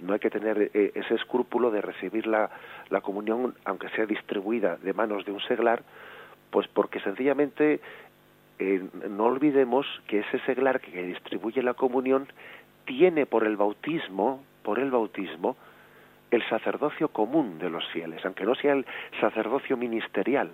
[0.02, 2.50] no hay que tener eh, ese escrúpulo de recibir la,
[2.90, 5.84] la comunión, aunque sea distribuida de manos de un seglar,
[6.56, 7.82] pues porque sencillamente
[8.60, 12.30] eh, no olvidemos que ese seglar que distribuye la comunión
[12.86, 15.58] tiene por el bautismo, por el bautismo,
[16.32, 18.86] el sacerdocio común de los fieles, aunque no sea el
[19.20, 20.50] sacerdocio ministerial.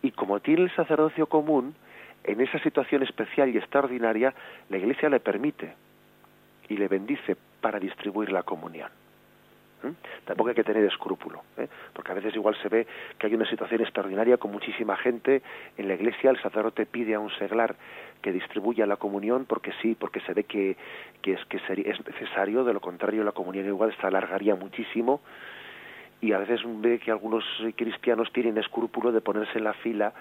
[0.00, 1.74] Y como tiene el sacerdocio común,
[2.22, 4.32] en esa situación especial y extraordinaria,
[4.70, 5.74] la Iglesia le permite
[6.70, 8.88] y le bendice para distribuir la comunión.
[9.84, 9.90] ¿Mm?
[10.24, 11.68] Tampoco hay que tener escrúpulo, ¿eh?
[11.92, 12.86] porque a veces igual se ve
[13.18, 15.42] que hay una situación extraordinaria con muchísima gente
[15.76, 17.76] en la iglesia, el sacerdote pide a un seglar
[18.22, 20.76] que distribuya la comunión porque sí, porque se ve que,
[21.22, 25.20] es, que es necesario, de lo contrario la comunión igual se alargaría muchísimo
[26.22, 27.44] y a veces ve que algunos
[27.76, 30.14] cristianos tienen escrúpulo de ponerse en la fila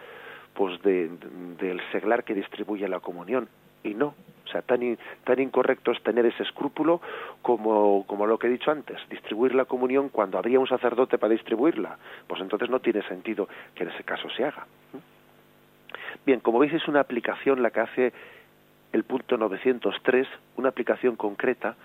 [0.53, 1.09] pues de,
[1.57, 3.47] del seglar que distribuye la comunión
[3.84, 4.15] y no
[4.45, 7.01] o sea tan tan incorrecto es tener ese escrúpulo
[7.41, 11.31] como como lo que he dicho antes distribuir la comunión cuando habría un sacerdote para
[11.31, 14.65] distribuirla pues entonces no tiene sentido que en ese caso se haga
[16.25, 18.13] bien como veis es una aplicación la que hace
[18.91, 20.27] el punto 903
[20.57, 21.75] una aplicación concreta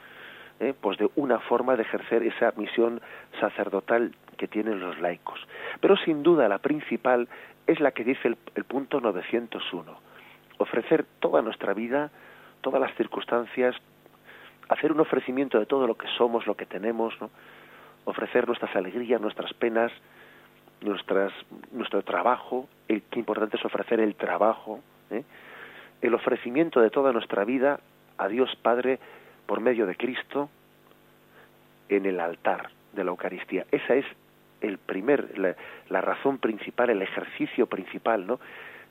[0.61, 0.75] ¿eh?
[0.81, 3.01] pues de una forma de ejercer esa misión
[3.41, 5.41] sacerdotal que tienen los laicos.
[5.81, 7.29] Pero sin duda la principal
[7.67, 10.01] es la que dice el, punto 901,
[10.59, 12.11] ofrecer toda nuestra vida,
[12.61, 13.75] todas las circunstancias,
[14.69, 17.15] hacer un ofrecimiento de todo lo que somos, lo que tenemos,
[18.05, 19.93] ofrecer nuestras alegrías, nuestras penas,
[20.81, 21.33] nuestras,
[21.73, 24.81] nuestro trabajo, el, qué importante es ofrecer el trabajo,
[25.11, 25.25] ¿eh?
[26.03, 27.81] el ofrecimiento de toda nuestra vida
[28.19, 28.99] a Dios Padre
[29.47, 30.49] por medio de Cristo
[31.89, 33.67] en el altar de la Eucaristía.
[33.71, 34.05] Esa es
[34.61, 38.41] el primer, la, razón principal, el ejercicio principal ¿no?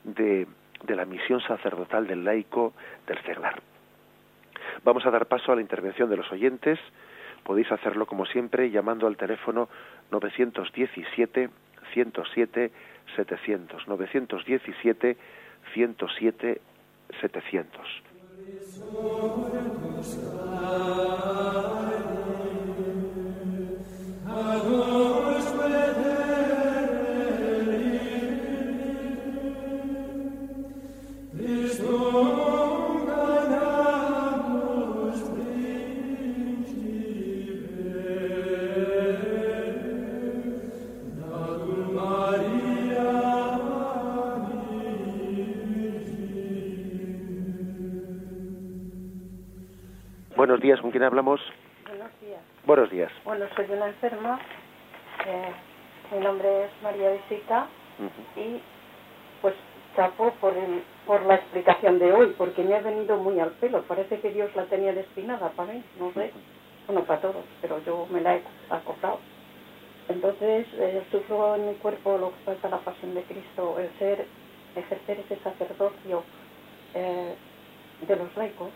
[0.04, 0.46] de,
[0.84, 2.72] de la misión sacerdotal del laico
[3.06, 3.60] del seglar.
[4.84, 6.78] Vamos a dar paso a la intervención de los oyentes.
[7.42, 9.68] Podéis hacerlo como siempre llamando al teléfono
[10.10, 11.50] 917
[11.92, 12.70] 107
[13.16, 15.16] 700 917
[15.74, 16.60] 107
[17.20, 18.02] 700.
[24.26, 25.17] Buenos
[50.88, 51.38] ¿con quién hablamos?
[51.86, 52.40] Buenos días.
[52.64, 53.12] Buenos días.
[53.22, 54.40] Bueno, soy una enferma.
[55.26, 55.52] Eh,
[56.14, 57.66] mi nombre es María Visita
[58.34, 58.58] y
[59.42, 59.52] pues
[59.94, 60.54] chapo por,
[61.06, 63.82] por la explicación de hoy, porque me ha venido muy al pelo.
[63.82, 66.32] Parece que Dios la tenía destinada para mí, no sé.
[66.86, 69.20] Bueno, para todos, pero yo me la he acoplado.
[70.08, 74.26] Entonces, eh, sufro en mi cuerpo lo que falta la pasión de Cristo, el ser,
[74.74, 76.22] ejercer ese sacerdocio
[76.94, 77.34] eh,
[78.06, 78.70] de los laicos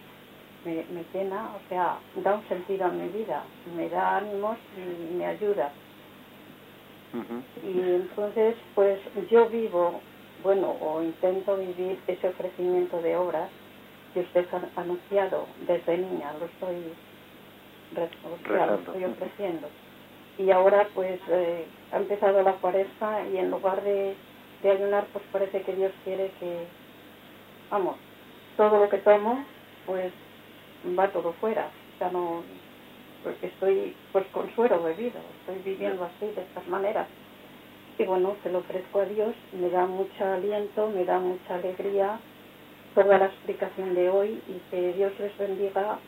[0.65, 4.81] me, me llena, o sea, da un sentido a mi vida, me da ánimos y
[5.15, 5.73] me ayuda.
[7.63, 9.01] Y entonces, pues
[9.31, 10.03] yo vivo,
[10.43, 13.51] bueno, o intento vivir ese ofrecimiento de obras
[14.13, 16.95] que usted ha anunciado desde niña, lo estoy,
[17.93, 19.69] lo estoy ofreciendo.
[20.39, 24.17] Y ahora, pues, eh, ha empezado la cuaresma y en lugar de,
[24.63, 26.69] de ayunar, pues parece que Dios quiere que,
[27.71, 27.97] vamos,
[28.57, 29.45] todo lo que tomo,
[29.87, 30.13] pues
[30.99, 31.68] va todo fuera.
[31.99, 32.43] Sea, no,
[33.22, 37.07] porque estoy pues con suero bebido, estoy viviendo así, de estas maneras.
[37.99, 42.18] Y bueno, se lo ofrezco a Dios, me da mucho aliento, me da mucha alegría
[42.95, 45.99] toda la explicación de hoy y que Dios les bendiga.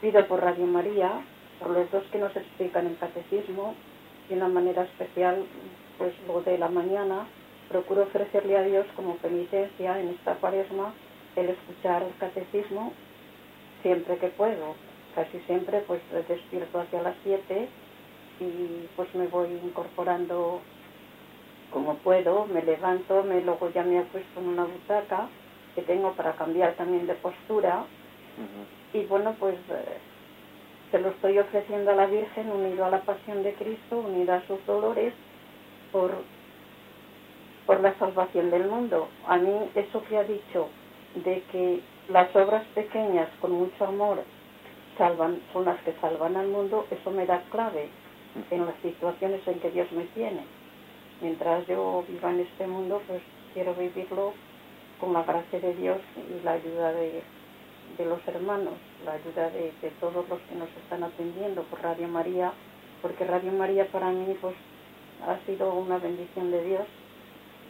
[0.00, 1.10] Pido por Radio María,
[1.58, 3.74] por los dos que nos explican el catecismo,
[4.28, 5.44] de una manera especial,
[5.96, 7.26] pues lo de la mañana,
[7.68, 10.92] procuro ofrecerle a Dios como penitencia en esta cuaresma
[11.36, 12.92] el escuchar el catecismo
[13.82, 14.74] siempre que puedo.
[15.14, 17.68] Casi siempre pues despierto hacia las 7
[18.40, 20.60] y pues me voy incorporando
[21.72, 25.28] como puedo, me levanto, me luego ya me puesto en una butaca
[25.74, 27.84] que tengo para cambiar también de postura
[28.92, 29.98] y bueno pues eh,
[30.90, 34.46] se lo estoy ofreciendo a la Virgen unido a la pasión de Cristo, unido a
[34.46, 35.12] sus dolores
[35.92, 36.12] por,
[37.66, 39.08] por la salvación del mundo.
[39.26, 40.68] A mí eso que ha dicho
[41.16, 44.22] de que las obras pequeñas con mucho amor
[44.96, 47.88] salvan, son las que salvan al mundo, eso me da clave
[48.50, 50.40] en las situaciones en que Dios me tiene.
[51.20, 54.32] Mientras yo viva en este mundo, pues quiero vivirlo
[55.00, 57.22] con la gracia de Dios y la ayuda de,
[57.98, 62.52] los hermanos, la ayuda de, de, todos los que nos están atendiendo por Radio María,
[63.02, 64.54] porque Radio María para mí pues
[65.26, 66.86] ha sido una bendición de Dios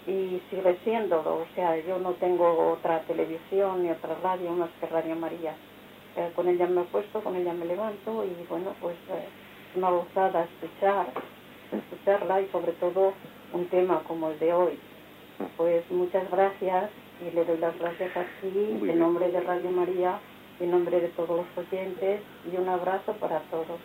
[0.08, 1.36] y sigue siéndolo.
[1.36, 5.54] O sea, yo no tengo otra televisión ni otra radio más que Radio María.
[6.16, 9.28] Eh, con ella me he puesto, con ella me levanto y bueno, pues eh,
[9.76, 11.06] una gozada escuchar,
[11.70, 13.12] escucharla y sobre todo
[13.52, 14.78] un tema como el de hoy.
[15.56, 16.90] Pues muchas gracias
[17.20, 20.18] y le doy las gracias aquí en nombre de Radio María,
[20.58, 23.78] en nombre de todos los oyentes y un abrazo para todos.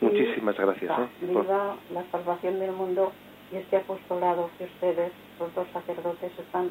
[0.00, 0.98] Muchísimas gracias.
[0.98, 1.08] ¿eh?
[1.20, 3.12] Viva la salvación del mundo
[3.52, 6.70] y este apostolado que ustedes, los dos sacerdotes, están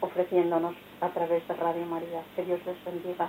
[0.00, 2.22] ofreciéndonos a través de Radio María.
[2.36, 3.28] Que Dios les bendiga.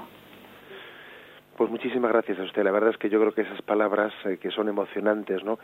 [1.58, 2.64] Pues muchísimas gracias a usted.
[2.64, 5.58] La verdad es que yo creo que esas palabras eh, que son emocionantes, ¿no?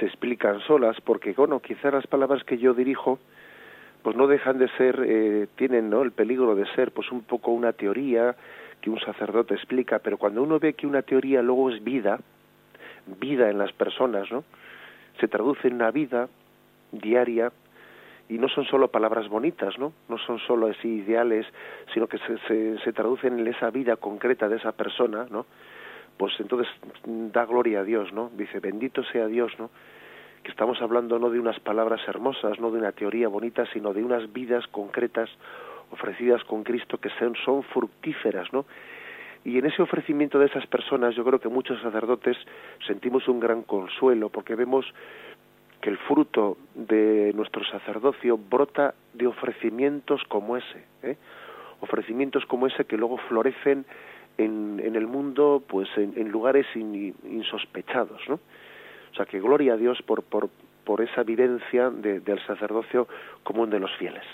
[0.00, 3.18] Se explican solas porque, bueno, quizás las palabras que yo dirijo,
[4.02, 6.02] pues no dejan de ser, eh, tienen, ¿no?
[6.02, 8.36] El peligro de ser, pues un poco una teoría
[8.80, 12.20] que un sacerdote explica, pero cuando uno ve que una teoría luego es vida,
[13.20, 14.44] vida en las personas, ¿no?
[15.20, 16.28] Se traduce en una vida,
[16.92, 17.52] diaria
[18.28, 19.92] y no son solo palabras bonitas, ¿no?
[20.08, 21.46] No son solo así ideales,
[21.94, 25.46] sino que se, se, traducen en esa vida concreta de esa persona, ¿no?
[26.18, 26.68] Pues entonces
[27.04, 28.30] da gloria a Dios, ¿no?
[28.36, 29.70] Dice, bendito sea Dios, ¿no?
[30.42, 34.04] Que estamos hablando no de unas palabras hermosas, no de una teoría bonita, sino de
[34.04, 35.30] unas vidas concretas
[35.90, 38.66] ofrecidas con Cristo que son, son fructíferas, ¿no?
[39.44, 42.36] Y en ese ofrecimiento de esas personas yo creo que muchos sacerdotes
[42.86, 44.84] sentimos un gran consuelo porque vemos
[45.80, 51.16] que el fruto de nuestro sacerdocio brota de ofrecimientos como ese, ¿eh?
[51.80, 53.84] ofrecimientos como ese que luego florecen
[54.36, 58.34] en, el mundo, pues en, lugares insospechados, ¿no?
[59.12, 60.48] O sea que gloria a Dios por, por,
[60.84, 63.08] por esa vivencia del sacerdocio
[63.42, 64.24] común de los fieles.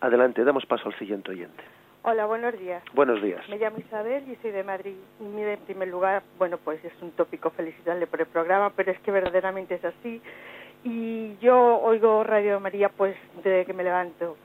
[0.00, 1.62] Adelante, damos paso al siguiente oyente.
[2.02, 2.82] Hola, buenos días.
[2.94, 3.46] Buenos días.
[3.50, 4.96] Me llamo Isabel y soy de Madrid.
[5.20, 8.90] Y mire, en primer lugar, bueno, pues es un tópico felicitarle por el programa, pero
[8.90, 10.22] es que verdaderamente es así.
[10.82, 14.38] Y yo oigo Radio María pues desde que me levanto.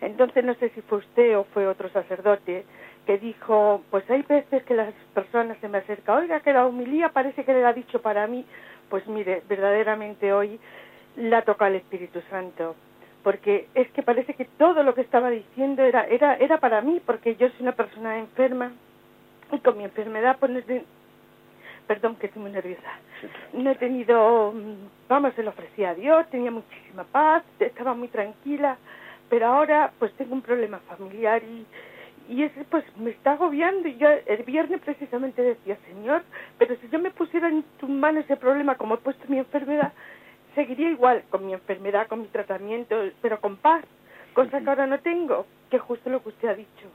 [0.00, 2.64] Entonces no sé si fue usted o fue otro sacerdote
[3.04, 7.10] que dijo, pues hay veces que las personas se me acercan, oiga, que la humilía
[7.10, 8.46] parece que le ha dicho para mí.
[8.88, 10.58] Pues mire, verdaderamente hoy
[11.16, 12.74] la toca el Espíritu Santo
[13.22, 17.00] porque es que parece que todo lo que estaba diciendo era era era para mí
[17.04, 18.72] porque yo soy una persona enferma
[19.52, 20.60] y con mi enfermedad pues no
[21.86, 22.90] perdón que estoy muy nerviosa.
[23.52, 28.08] No he tenido mm, vamos se lo ofrecía a Dios tenía muchísima paz estaba muy
[28.08, 28.76] tranquila
[29.28, 31.66] pero ahora pues tengo un problema familiar y
[32.28, 33.88] y ese pues me está agobiando.
[33.88, 36.22] Y yo el viernes precisamente decía Señor
[36.58, 39.92] pero si yo me pusiera en tu mano ese problema como he puesto mi enfermedad
[40.54, 43.84] seguiría igual con mi enfermedad, con mi tratamiento, pero con paz,
[44.34, 46.88] cosa que ahora no tengo, que justo lo que usted ha dicho.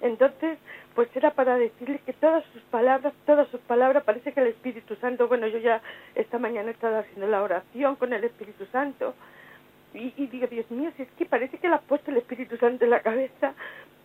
[0.00, 0.58] Entonces,
[0.94, 4.94] pues era para decirle que todas sus palabras, todas sus palabras, parece que el Espíritu
[4.96, 5.80] Santo, bueno, yo ya
[6.14, 9.14] esta mañana he estado haciendo la oración con el Espíritu Santo
[9.94, 12.56] y, y digo, Dios mío, si es que parece que le ha puesto el Espíritu
[12.58, 13.54] Santo en la cabeza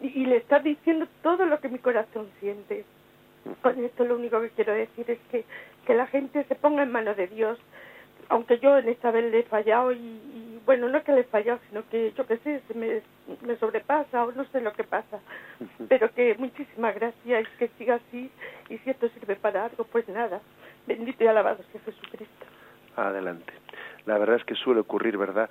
[0.01, 2.85] y, le está diciendo todo lo que mi corazón siente.
[3.61, 5.45] Con esto lo único que quiero decir es que,
[5.85, 7.59] que la gente se ponga en manos de Dios,
[8.31, 11.25] aunque yo en esta vez le he fallado y, bueno, no es que le he
[11.25, 13.01] fallado, sino que yo qué sé, se me,
[13.41, 15.19] me sobrepasa o no sé lo que pasa,
[15.89, 18.31] pero que muchísimas gracias y que siga así
[18.69, 20.39] y si esto sirve para algo, pues nada,
[20.87, 22.45] bendito y alabado sea Jesucristo.
[22.95, 23.51] Adelante.
[24.05, 25.49] La verdad es que suele ocurrir, ¿verdad?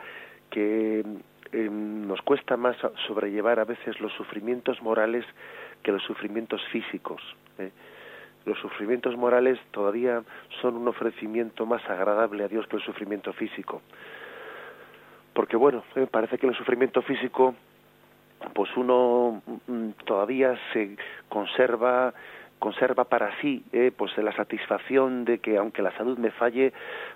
[0.49, 1.05] Que
[1.53, 5.26] em, nos cuesta más sobrellevar a veces los sufrimientos morales
[5.83, 7.20] que los sufrimientos físicos.
[7.59, 7.72] ¿eh?
[8.51, 10.24] Los sufrimientos morales todavía
[10.61, 13.80] son un ofrecimiento más agradable a Dios que el sufrimiento físico.
[15.32, 17.55] Porque bueno, me parece que el sufrimiento físico
[18.53, 20.96] pues uno mm, todavía se
[21.28, 22.12] conserva
[22.59, 26.72] conserva para sí eh, pues la satisfacción de que aunque la salud me falle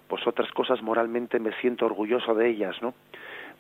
[0.06, 2.94] pues otras cosas moralmente me siento orgulloso de ellas no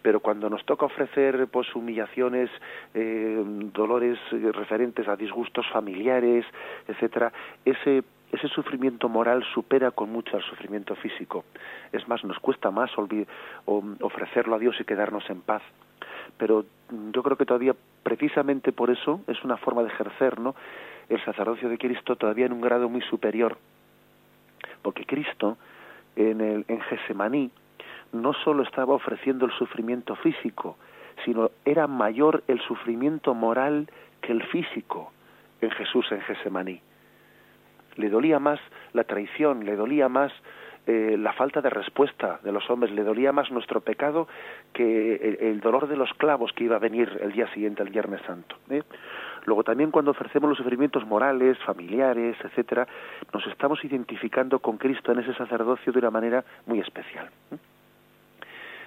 [0.04, 2.50] pero cuando nos toca ofrecer pues humillaciones
[2.92, 3.42] eh,
[3.72, 4.18] dolores
[4.52, 6.44] referentes a disgustos familiares
[6.86, 7.32] etcétera
[7.64, 11.44] ese ese sufrimiento moral supera con mucho al sufrimiento físico.
[11.92, 12.90] Es más nos cuesta más
[14.00, 15.62] ofrecerlo a Dios y quedarnos en paz.
[16.36, 16.64] Pero
[17.12, 20.56] yo creo que todavía precisamente por eso es una forma de ejercer no
[21.08, 23.56] el sacerdocio de Cristo todavía en un grado muy superior.
[24.82, 25.56] Porque Cristo
[26.16, 27.50] en el en Gesemaní
[28.14, 30.76] no solo estaba ofreciendo el sufrimiento físico
[31.24, 33.88] sino era mayor el sufrimiento moral
[34.20, 35.12] que el físico
[35.60, 36.80] en Jesús en Gesemaní
[37.96, 38.60] le dolía más
[38.92, 40.32] la traición le dolía más
[40.86, 44.28] eh, la falta de respuesta de los hombres, le dolía más nuestro pecado
[44.74, 48.20] que el, dolor de los clavos que iba a venir el día siguiente, el Viernes
[48.26, 48.56] Santo.
[48.68, 48.82] ¿eh?
[49.46, 52.86] Luego también cuando ofrecemos los sufrimientos morales, familiares, etcétera,
[53.32, 57.30] nos estamos identificando con Cristo en ese sacerdocio de una manera muy especial.
[57.50, 57.56] ¿eh?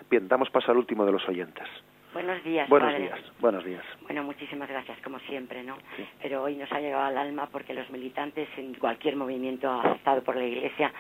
[0.09, 1.67] Bien, damos paso al último de los oyentes.
[2.13, 2.69] Buenos días.
[2.69, 3.19] Buenos días.
[3.39, 3.83] Buenos días.
[4.03, 5.77] Bueno, muchísimas gracias, como siempre, ¿no?
[6.21, 10.37] Pero hoy nos ha llegado al alma porque los militantes en cualquier movimiento aceptado por
[10.37, 10.93] la Iglesia,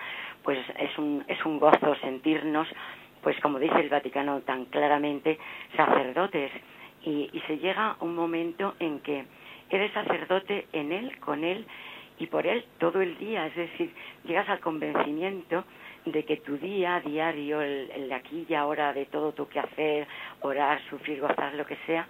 [0.43, 2.67] pues es un, es un gozo sentirnos,
[3.23, 5.39] pues como dice el Vaticano tan claramente,
[5.75, 6.51] sacerdotes.
[7.03, 9.25] Y, y se llega un momento en que
[9.69, 11.65] eres sacerdote en Él, con Él
[12.19, 13.47] y por Él todo el día.
[13.47, 13.93] Es decir,
[14.25, 15.63] llegas al convencimiento
[16.11, 20.07] de que tu día diario, el, de aquí y ahora, de todo tu hacer,
[20.41, 22.07] orar, sufrir, gozar, lo que sea,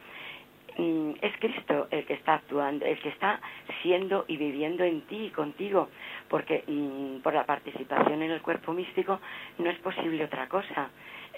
[0.77, 3.39] mm, es Cristo el que está actuando, el que está
[3.81, 5.89] siendo y viviendo en ti y contigo,
[6.29, 9.19] porque mm, por la participación en el cuerpo místico
[9.57, 10.89] no es posible otra cosa.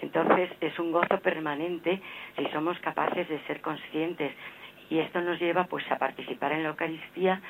[0.02, 2.02] Entonces es un gozo permanente
[2.38, 4.32] si somos capaces de ser conscientes
[4.90, 7.42] y esto nos lleva pues a participar en la Eucaristía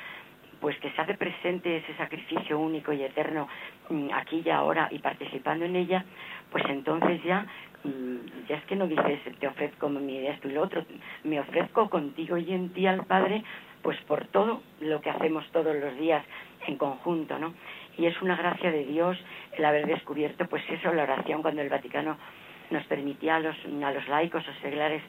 [0.60, 3.48] pues que se hace presente ese sacrificio único y eterno
[3.88, 6.04] mm, aquí y ahora y participando en ella,
[6.50, 7.46] pues entonces ya
[7.84, 10.84] mm, ya es que no dices te ofrezco mi esto y lo otro,
[11.24, 13.42] me ofrezco contigo y en ti al Padre,
[13.82, 16.24] pues por todo lo que hacemos todos los días
[16.66, 17.54] en conjunto, ¿no?
[17.96, 19.18] Y es una gracia de Dios
[19.56, 22.16] el haber descubierto, pues eso, la oración cuando el Vaticano
[22.70, 25.02] nos permitía a los, a los laicos o seglares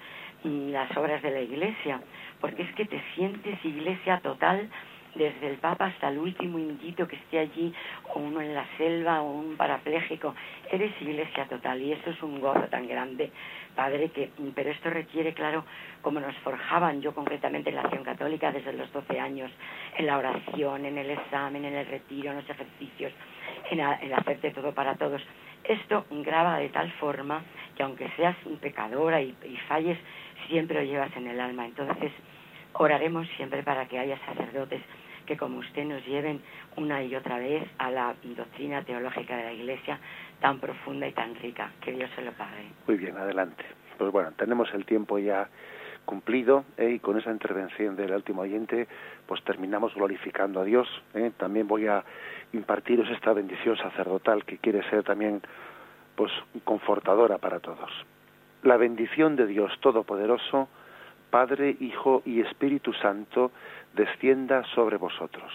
[0.43, 2.01] mm, las obras de la Iglesia,
[2.39, 4.69] porque es que te sientes iglesia total
[5.15, 7.73] desde el Papa hasta el último indito que esté allí,
[8.13, 10.35] o uno en la selva, o un parapléjico.
[10.71, 13.31] Eres iglesia total y eso es un gozo tan grande,
[13.75, 15.65] Padre, que, pero esto requiere, claro,
[16.01, 19.51] como nos forjaban yo concretamente en la acción católica desde los 12 años,
[19.97, 23.11] en la oración, en el examen, en el retiro, en los ejercicios,
[23.69, 25.21] en, el hacerte todo para todos.
[25.63, 27.43] Esto graba de tal forma
[27.75, 29.97] que aunque seas pecadora y, y falles,
[30.47, 31.65] siempre lo llevas en el alma.
[31.65, 32.11] Entonces,
[32.73, 34.81] oraremos siempre para que haya sacerdotes
[35.31, 36.41] que como usted nos lleven
[36.75, 39.97] una y otra vez a la doctrina teológica de la Iglesia
[40.41, 41.71] tan profunda y tan rica.
[41.79, 42.65] Que Dios se lo pague.
[42.85, 43.63] Muy bien, adelante.
[43.97, 45.47] Pues bueno, tenemos el tiempo ya
[46.03, 46.91] cumplido ¿eh?
[46.95, 48.89] y con esa intervención del último oyente
[49.25, 50.89] pues terminamos glorificando a Dios.
[51.13, 51.31] ¿eh?
[51.37, 52.03] También voy a
[52.51, 55.41] impartiros esta bendición sacerdotal que quiere ser también
[56.15, 56.31] pues
[56.65, 57.89] confortadora para todos.
[58.63, 60.67] La bendición de Dios Todopoderoso,
[61.29, 63.51] Padre, Hijo y Espíritu Santo,
[63.93, 65.51] descienda sobre vosotros.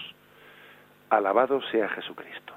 [1.09, 2.56] Alabado sea Jesucristo.